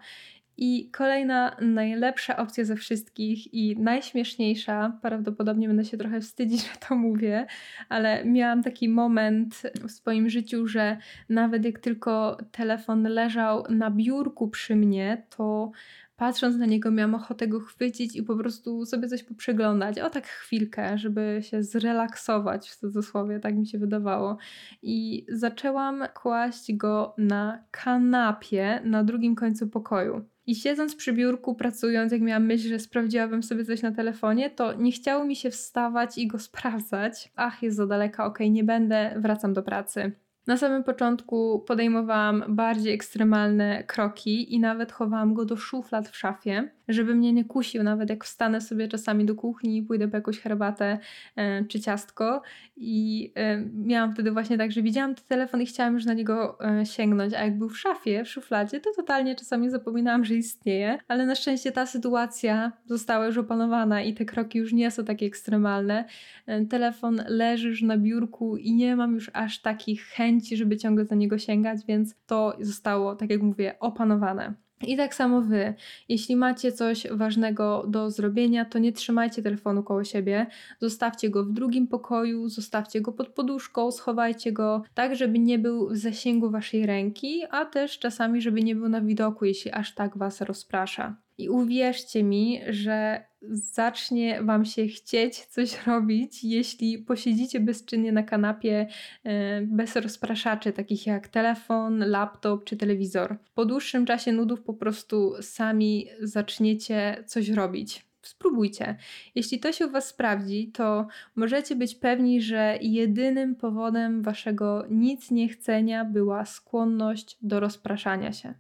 I 0.61 0.90
kolejna 0.90 1.57
najlepsza 1.61 2.37
opcja 2.37 2.64
ze 2.64 2.77
wszystkich 2.77 3.55
i 3.55 3.77
najśmieszniejsza, 3.77 4.99
prawdopodobnie 5.03 5.68
będę 5.68 5.85
się 5.85 5.97
trochę 5.97 6.21
wstydzić, 6.21 6.62
że 6.73 6.79
to 6.88 6.97
mówię, 6.97 7.47
ale 7.88 8.25
miałam 8.25 8.62
taki 8.62 8.88
moment 8.88 9.62
w 9.88 9.90
swoim 9.90 10.31
życiu, 10.31 10.66
że 10.66 10.97
nawet 11.29 11.64
jak 11.64 11.79
tylko 11.79 12.38
telefon 12.53 13.03
leżał 13.03 13.64
na 13.68 13.90
biurku 13.90 14.49
przy 14.49 14.77
mnie, 14.77 15.23
to 15.37 15.71
patrząc 16.16 16.57
na 16.57 16.66
niego 16.66 16.90
miałam 16.90 17.14
ochotę 17.14 17.49
go 17.49 17.61
chwycić 17.61 18.16
i 18.16 18.23
po 18.23 18.37
prostu 18.37 18.87
sobie 18.87 19.09
coś 19.09 19.23
poprzeglądać. 19.23 19.99
O 19.99 20.11
tak 20.11 20.27
chwilkę, 20.27 20.99
żeby 20.99 21.38
się 21.42 21.62
zrelaksować 21.62 22.68
w 22.68 22.77
cudzysłowie, 22.77 23.40
tak 23.40 23.57
mi 23.57 23.66
się 23.66 23.79
wydawało. 23.79 24.37
I 24.83 25.27
zaczęłam 25.29 26.05
kłaść 26.14 26.77
go 26.77 27.14
na 27.18 27.64
kanapie 27.71 28.81
na 28.85 29.05
drugim 29.05 29.35
końcu 29.35 29.68
pokoju. 29.68 30.25
I 30.48 30.54
siedząc 30.54 30.96
przy 30.96 31.12
biurku, 31.12 31.54
pracując, 31.54 32.12
jak 32.12 32.20
miałam 32.20 32.46
myśl, 32.46 32.68
że 32.68 32.78
sprawdziłabym 32.78 33.42
sobie 33.42 33.64
coś 33.64 33.82
na 33.82 33.92
telefonie, 33.92 34.50
to 34.50 34.72
nie 34.72 34.92
chciało 34.92 35.24
mi 35.24 35.37
się 35.37 35.50
wstawać 35.50 36.18
i 36.18 36.26
go 36.26 36.38
sprawdzać. 36.38 37.32
Ach, 37.37 37.62
jest 37.62 37.76
za 37.76 37.87
daleka, 37.87 38.26
okej, 38.26 38.46
okay, 38.46 38.50
nie 38.50 38.64
będę, 38.64 39.14
wracam 39.16 39.52
do 39.52 39.62
pracy. 39.62 40.12
Na 40.48 40.56
samym 40.56 40.84
początku 40.84 41.64
podejmowałam 41.66 42.44
bardziej 42.48 42.94
ekstremalne 42.94 43.84
kroki 43.84 44.54
i 44.54 44.61
nawet 44.61 44.92
chowałam 44.92 45.34
go 45.34 45.44
do 45.44 45.56
szuflad 45.56 46.08
w 46.08 46.16
szafie, 46.16 46.68
żeby 46.88 47.14
mnie 47.14 47.32
nie 47.32 47.44
kusił, 47.44 47.82
nawet 47.82 48.11
jak 48.11 48.24
wstanę 48.24 48.61
sobie 48.61 48.88
czasami 48.88 49.24
do 49.24 49.34
kuchni 49.34 49.76
i 49.76 49.82
pójdę 49.82 50.08
po 50.08 50.16
jakąś 50.16 50.40
herbatę 50.40 50.98
e, 51.37 51.64
czy 51.64 51.80
ciastko. 51.80 52.42
I 52.76 53.32
e, 53.37 53.64
miałam 53.74 54.12
wtedy 54.12 54.30
właśnie 54.30 54.58
tak, 54.58 54.72
że 54.72 54.82
widziałam 54.82 55.14
ten 55.14 55.24
telefon 55.28 55.62
i 55.62 55.66
chciałam 55.66 55.94
już 55.94 56.04
na 56.04 56.14
niego 56.14 56.58
e, 56.80 56.87
sięgnąć, 56.87 57.34
a 57.34 57.44
jak 57.44 57.58
był 57.58 57.68
w 57.68 57.78
szafie, 57.78 58.24
w 58.24 58.28
szufladzie, 58.28 58.80
to 58.80 58.90
totalnie 58.96 59.34
czasami 59.34 59.70
zapominałam, 59.70 60.24
że 60.24 60.34
istnieje. 60.34 60.98
Ale 61.08 61.26
na 61.26 61.34
szczęście 61.34 61.72
ta 61.72 61.87
sytuacja 61.87 62.72
została 62.87 63.26
już 63.26 63.38
opanowana 63.38 64.02
i 64.02 64.14
te 64.14 64.24
kroki 64.24 64.58
już 64.58 64.72
nie 64.72 64.90
są 64.90 65.04
takie 65.04 65.26
ekstremalne. 65.26 66.04
E, 66.46 66.64
telefon 66.64 67.22
leży 67.26 67.68
już 67.68 67.82
na 67.82 67.98
biurku 67.98 68.56
i 68.56 68.72
nie 68.72 68.96
mam 68.96 69.14
już 69.14 69.30
aż 69.34 69.58
takich 69.58 70.02
chęci, 70.02 70.38
żeby 70.46 70.77
ciągle 70.77 71.05
za 71.05 71.14
niego 71.14 71.38
sięgać, 71.38 71.81
więc 71.88 72.14
to 72.27 72.57
zostało, 72.61 73.16
tak 73.16 73.31
jak 73.31 73.42
mówię, 73.42 73.74
opanowane. 73.81 74.55
I 74.87 74.96
tak 74.96 75.14
samo 75.14 75.42
wy, 75.42 75.74
jeśli 76.09 76.37
macie 76.37 76.72
coś 76.72 77.07
ważnego 77.11 77.85
do 77.88 78.11
zrobienia, 78.11 78.64
to 78.64 78.79
nie 78.79 78.92
trzymajcie 78.92 79.42
telefonu 79.42 79.83
koło 79.83 80.05
siebie, 80.05 80.46
zostawcie 80.81 81.31
go 81.31 81.44
w 81.44 81.53
drugim 81.53 81.87
pokoju, 81.87 82.48
zostawcie 82.48 83.01
go 83.01 83.12
pod 83.12 83.28
poduszką, 83.28 83.91
schowajcie 83.91 84.53
go 84.53 84.82
tak, 84.95 85.16
żeby 85.16 85.39
nie 85.39 85.59
był 85.59 85.89
w 85.89 85.97
zasięgu 85.97 86.51
waszej 86.51 86.86
ręki, 86.86 87.43
a 87.51 87.64
też 87.64 87.99
czasami, 87.99 88.43
żeby 88.43 88.62
nie 88.62 88.74
był 88.74 88.89
na 88.89 89.01
widoku, 89.01 89.45
jeśli 89.45 89.72
aż 89.72 89.95
tak 89.95 90.18
was 90.18 90.41
rozprasza. 90.41 91.16
I 91.39 91.49
uwierzcie 91.49 92.22
mi, 92.22 92.61
że 92.68 93.24
zacznie 93.51 94.43
Wam 94.43 94.64
się 94.64 94.86
chcieć 94.86 95.47
coś 95.47 95.86
robić, 95.86 96.45
jeśli 96.45 96.99
posiedzicie 96.99 97.61
bezczynnie 97.61 98.12
na 98.12 98.22
kanapie 98.22 98.86
e, 99.24 99.62
bez 99.62 99.97
rozpraszaczy, 99.97 100.72
takich 100.72 101.07
jak 101.07 101.28
telefon, 101.28 101.99
laptop 101.99 102.64
czy 102.64 102.76
telewizor. 102.76 103.36
Po 103.55 103.64
dłuższym 103.64 104.07
czasie 104.07 104.32
nudów 104.32 104.62
po 104.62 104.74
prostu 104.74 105.34
sami 105.41 106.07
zaczniecie 106.20 107.24
coś 107.26 107.49
robić. 107.49 108.09
Spróbujcie. 108.22 108.97
Jeśli 109.34 109.61
to 109.61 109.72
się 109.72 109.86
u 109.86 109.91
Was 109.91 110.09
sprawdzi, 110.09 110.72
to 110.74 111.07
możecie 111.36 111.76
być 111.76 111.95
pewni, 111.95 112.43
że 112.43 112.78
jedynym 112.80 113.57
powodem 113.57 114.22
Waszego 114.22 114.84
nic 114.91 115.30
niechcenia 115.30 116.05
była 116.05 116.45
skłonność 116.45 117.39
do 117.43 117.61
rozpraszania 117.61 118.32
się. 118.32 118.55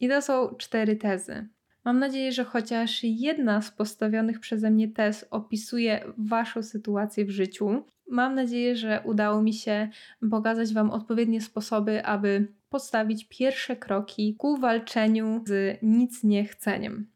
I 0.00 0.08
to 0.08 0.22
są 0.22 0.54
cztery 0.58 0.96
tezy. 0.96 1.48
Mam 1.84 1.98
nadzieję, 1.98 2.32
że 2.32 2.44
chociaż 2.44 3.00
jedna 3.02 3.62
z 3.62 3.70
postawionych 3.70 4.40
przeze 4.40 4.70
mnie 4.70 4.88
tez 4.88 5.26
opisuje 5.30 6.04
Waszą 6.18 6.62
sytuację 6.62 7.24
w 7.24 7.30
życiu. 7.30 7.84
Mam 8.10 8.34
nadzieję, 8.34 8.76
że 8.76 9.02
udało 9.04 9.42
mi 9.42 9.54
się 9.54 9.88
pokazać 10.30 10.74
Wam 10.74 10.90
odpowiednie 10.90 11.40
sposoby, 11.40 12.04
aby 12.04 12.48
postawić 12.70 13.28
pierwsze 13.28 13.76
kroki 13.76 14.34
ku 14.38 14.56
walczeniu 14.56 15.42
z 15.46 15.78
nic 15.82 16.24
niechceniem. 16.24 17.06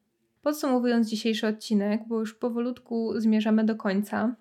Podsumowując 0.42 1.08
dzisiejszy 1.08 1.46
odcinek, 1.46 2.02
bo 2.08 2.20
już 2.20 2.34
powolutku 2.34 3.20
zmierzamy 3.20 3.64
do 3.64 3.76
końca, 3.76 4.34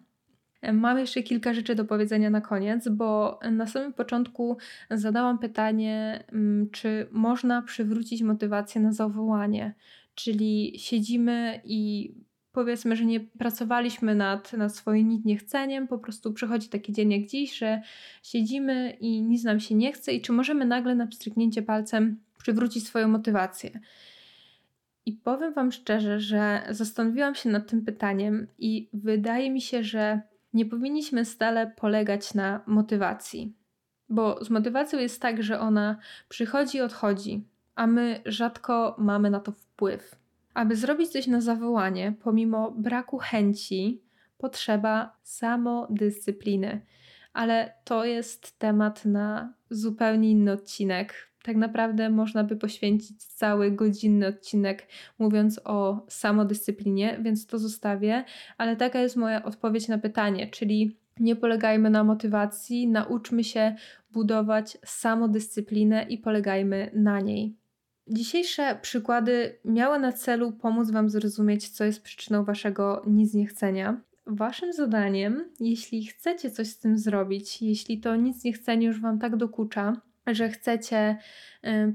Mam 0.74 1.00
jeszcze 1.00 1.24
kilka 1.24 1.54
rzeczy 1.54 1.76
do 1.76 1.86
powiedzenia 1.86 2.30
na 2.30 2.42
koniec, 2.42 2.90
bo 2.90 3.40
na 3.52 3.68
samym 3.68 3.94
początku 3.94 4.58
zadałam 4.92 5.40
pytanie, 5.40 6.24
mm, 6.32 6.70
czy 6.70 7.08
można 7.12 7.62
przywrócić 7.62 8.22
motywację 8.22 8.82
na 8.82 8.92
zawołanie, 8.92 9.74
czyli 10.16 10.74
siedzimy 10.78 11.62
i 11.66 12.12
powiedzmy, 12.52 12.96
że 12.96 13.06
nie 13.06 13.20
pracowaliśmy 13.20 14.16
nad, 14.16 14.54
nad 14.54 14.76
swoim 14.76 15.22
niechceniem, 15.26 15.88
po 15.88 15.98
prostu 15.98 16.34
przychodzi 16.34 16.70
taki 16.70 16.94
dzień 16.94 17.12
jak 17.12 17.26
dziś, 17.26 17.58
że 17.58 17.82
siedzimy 18.24 18.98
i 19.00 19.22
nic 19.22 19.44
nam 19.44 19.60
się 19.60 19.76
nie 19.76 19.94
chce 19.94 20.14
i 20.14 20.22
czy 20.22 20.32
możemy 20.32 20.66
nagle 20.66 20.96
na 20.96 21.08
pstryknięcie 21.08 21.62
palcem 21.62 22.20
przywrócić 22.38 22.88
swoją 22.88 23.08
motywację. 23.08 23.80
I 25.06 25.14
powiem 25.14 25.54
Wam 25.54 25.72
szczerze, 25.72 26.20
że 26.20 26.64
zastanowiłam 26.70 27.36
się 27.36 27.50
nad 27.50 27.70
tym 27.70 27.86
pytaniem 27.86 28.48
i 28.60 28.90
wydaje 28.94 29.52
mi 29.52 29.62
się, 29.62 29.84
że 29.84 30.22
nie 30.54 30.66
powinniśmy 30.66 31.26
stale 31.26 31.68
polegać 31.68 32.34
na 32.34 32.62
motywacji. 32.68 33.54
Bo 34.10 34.46
z 34.46 34.50
motywacją 34.50 35.00
jest 35.00 35.22
tak, 35.22 35.44
że 35.44 35.60
ona 35.60 35.98
przychodzi 36.30 36.78
i 36.78 36.82
odchodzi, 36.82 37.44
a 37.76 37.88
my 37.88 38.22
rzadko 38.26 38.96
mamy 38.98 39.30
na 39.30 39.40
to 39.40 39.52
wpływ. 39.52 40.16
Aby 40.54 40.76
zrobić 40.76 41.10
coś 41.10 41.28
na 41.28 41.42
zawołanie, 41.42 42.14
pomimo 42.24 42.72
braku 42.72 43.18
chęci, 43.18 44.02
potrzeba 44.38 45.18
samodyscypliny. 45.24 46.82
Ale 47.34 47.74
to 47.84 48.06
jest 48.06 48.60
temat 48.60 49.06
na 49.06 49.54
zupełnie 49.70 50.32
inny 50.32 50.52
odcinek. 50.52 51.14
Tak 51.44 51.56
naprawdę 51.56 52.10
można 52.10 52.44
by 52.44 52.56
poświęcić 52.56 53.24
cały 53.24 53.72
godzinny 53.72 54.28
odcinek 54.28 54.88
mówiąc 55.20 55.62
o 55.64 56.06
samodyscyplinie, 56.10 57.20
więc 57.22 57.48
to 57.48 57.60
zostawię, 57.60 58.24
ale 58.58 58.76
taka 58.76 59.00
jest 59.00 59.16
moja 59.16 59.44
odpowiedź 59.44 59.88
na 59.88 59.98
pytanie, 59.98 60.48
czyli 60.48 60.98
nie 61.20 61.36
polegajmy 61.36 61.90
na 61.90 62.04
motywacji, 62.04 62.88
nauczmy 62.88 63.44
się 63.44 63.76
budować 64.12 64.78
samodyscyplinę 64.86 66.04
i 66.04 66.18
polegajmy 66.18 66.92
na 66.94 67.20
niej. 67.20 67.63
Dzisiejsze 68.08 68.80
przykłady 68.82 69.60
miały 69.66 70.00
na 70.00 70.12
celu 70.12 70.52
pomóc 70.52 70.92
Wam 70.92 71.10
zrozumieć, 71.10 71.70
co 71.70 71.84
jest 71.84 72.02
przyczyną 72.02 72.44
Waszego 72.44 73.04
nic 73.08 73.34
niechcenia. 73.34 74.02
Waszym 74.28 74.74
zadaniem, 74.74 75.50
jeśli 75.60 76.06
chcecie 76.06 76.52
coś 76.52 76.68
z 76.68 76.80
tym 76.80 76.98
zrobić, 76.98 77.62
jeśli 77.62 78.00
to 78.00 78.16
nic 78.16 78.44
niechcenie 78.44 78.88
już 78.88 79.02
Wam 79.02 79.20
tak 79.20 79.36
dokucza, 79.36 80.02
że 80.28 80.50
chcecie 80.50 81.18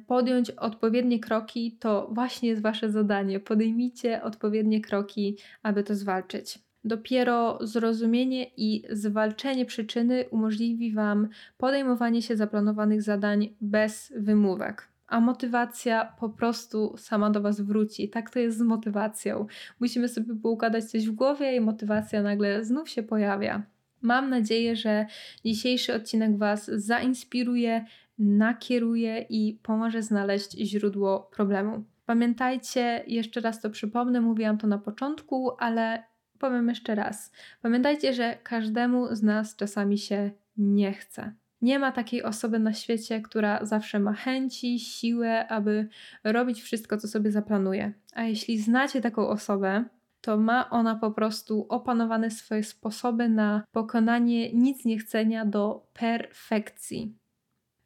podjąć 0.07 0.51
odpowiednie 0.51 1.19
kroki, 1.21 1.77
to 1.81 2.11
właśnie 2.13 2.49
jest 2.49 2.63
Wasze 2.63 2.91
zadanie. 2.91 3.41
Podejmijcie 3.41 4.23
odpowiednie 4.23 4.81
kroki, 4.81 5.39
aby 5.63 5.83
to 5.83 5.95
zwalczyć. 5.95 6.59
Dopiero 6.85 7.59
zrozumienie 7.67 8.47
i 8.57 8.83
zwalczenie 8.91 9.65
przyczyny 9.67 10.25
umożliwi 10.31 10.93
Wam 10.93 11.29
podejmowanie 11.57 12.23
się 12.23 12.37
zaplanowanych 12.37 13.03
zadań 13.03 13.49
bez 13.61 14.13
wymówek 14.17 14.89
a 15.09 15.21
motywacja 15.21 16.13
po 16.21 16.29
prostu 16.29 16.95
sama 16.97 17.31
do 17.31 17.41
Was 17.41 17.61
wróci. 17.61 18.09
Tak 18.09 18.31
to 18.31 18.39
jest 18.39 18.59
z 18.59 18.63
motywacją. 18.63 19.47
Musimy 19.81 20.09
sobie 20.09 20.35
poukładać 20.35 20.85
coś 20.85 21.09
w 21.09 21.13
głowie 21.13 21.57
i 21.57 21.61
motywacja 21.61 22.23
nagle 22.23 22.65
znów 22.65 22.91
się 22.91 23.03
pojawia. 23.03 23.63
Mam 24.03 24.31
nadzieję, 24.31 24.77
że 24.77 25.07
dzisiejszy 25.45 25.95
odcinek 25.95 26.39
Was 26.39 26.67
zainspiruje, 26.67 27.85
nakieruje 28.19 29.27
i 29.29 29.61
pomoże 29.63 30.03
znaleźć 30.03 30.53
źródło 30.53 31.31
problemu. 31.33 31.85
Pamiętajcie, 32.07 33.05
jeszcze 33.07 33.41
raz 33.41 33.61
to 33.61 33.71
przypomnę, 33.71 34.21
mówiłam 34.21 34.59
to 34.59 34.67
na 34.67 34.79
początku, 34.79 35.51
ale 35.59 36.03
powiem 36.39 36.69
jeszcze 36.69 36.95
raz. 36.95 37.33
Pamiętajcie, 37.63 38.15
że 38.15 38.39
każdemu 38.43 39.15
z 39.15 39.23
nas 39.23 39.57
czasami 39.57 39.99
się 39.99 40.31
nie 40.57 40.93
chce. 40.93 41.35
Nie 41.63 41.79
ma 41.79 41.93
takiej 41.93 42.23
osoby 42.23 42.59
na 42.59 42.73
świecie, 42.73 43.21
która 43.21 43.67
zawsze 43.67 43.99
ma 43.99 44.13
chęci, 44.13 44.79
siłę, 44.81 45.49
aby 45.49 45.89
robić 46.25 46.63
wszystko, 46.63 46.97
co 46.97 47.09
sobie 47.09 47.33
zaplanuje. 47.33 47.93
A 48.15 48.23
jeśli 48.23 48.59
znacie 48.59 49.01
taką 49.01 49.29
osobę, 49.29 49.85
to 50.21 50.37
ma 50.37 50.71
ona 50.71 50.95
po 50.95 51.11
prostu 51.11 51.67
opanowane 51.69 52.31
swoje 52.31 52.65
sposoby 52.65 53.29
na 53.29 53.65
pokonanie 53.73 54.53
nic 54.53 54.85
niechcenia 54.85 55.47
do 55.47 55.87
perfekcji. 55.93 57.19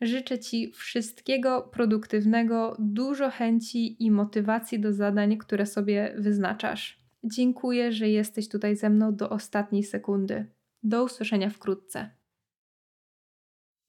Życzę 0.00 0.38
Ci 0.38 0.72
wszystkiego 0.72 1.62
produktywnego, 1.62 2.76
dużo 2.78 3.30
chęci 3.30 4.04
i 4.04 4.10
motywacji 4.10 4.80
do 4.80 4.92
zadań, 4.92 5.36
które 5.36 5.66
sobie 5.66 6.14
wyznaczasz. 6.18 7.02
Dziękuję, 7.24 7.92
że 7.92 8.08
jesteś 8.08 8.48
tutaj 8.48 8.76
ze 8.76 8.90
mną 8.90 9.16
do 9.16 9.30
ostatniej 9.30 9.82
sekundy. 9.82 10.46
Do 10.82 11.04
usłyszenia 11.04 11.50
wkrótce. 11.50 12.10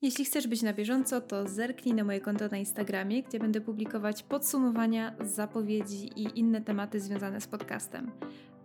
Jeśli 0.04 0.26
chcesz 0.26 0.48
być 0.48 0.62
na 0.62 0.74
bieżąco, 0.74 1.22
to 1.22 1.48
zerknij 1.48 1.96
na 1.96 2.04
moje 2.04 2.22
konto 2.22 2.48
na 2.48 2.58
Instagramie, 2.58 3.24
gdzie 3.24 3.40
będę 3.40 3.62
publikować 3.62 4.24
podsumowania, 4.24 5.16
zapowiedzi 5.22 6.06
i 6.06 6.40
inne 6.40 6.62
tematy 6.62 7.00
związane 7.00 7.42
z 7.42 7.48
podcastem. 7.48 8.12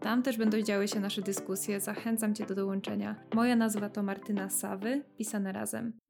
Tam 0.01 0.22
też 0.22 0.36
będą 0.36 0.62
działy 0.62 0.89
się 0.89 1.01
nasze 1.01 1.22
dyskusje, 1.22 1.80
zachęcam 1.80 2.34
Cię 2.34 2.47
do 2.47 2.55
dołączenia. 2.55 3.16
Moja 3.34 3.57
nazwa 3.57 3.89
to 3.89 4.03
Martyna 4.03 4.51
Sawy, 4.51 5.03
pisane 5.18 5.53
razem. 5.53 5.99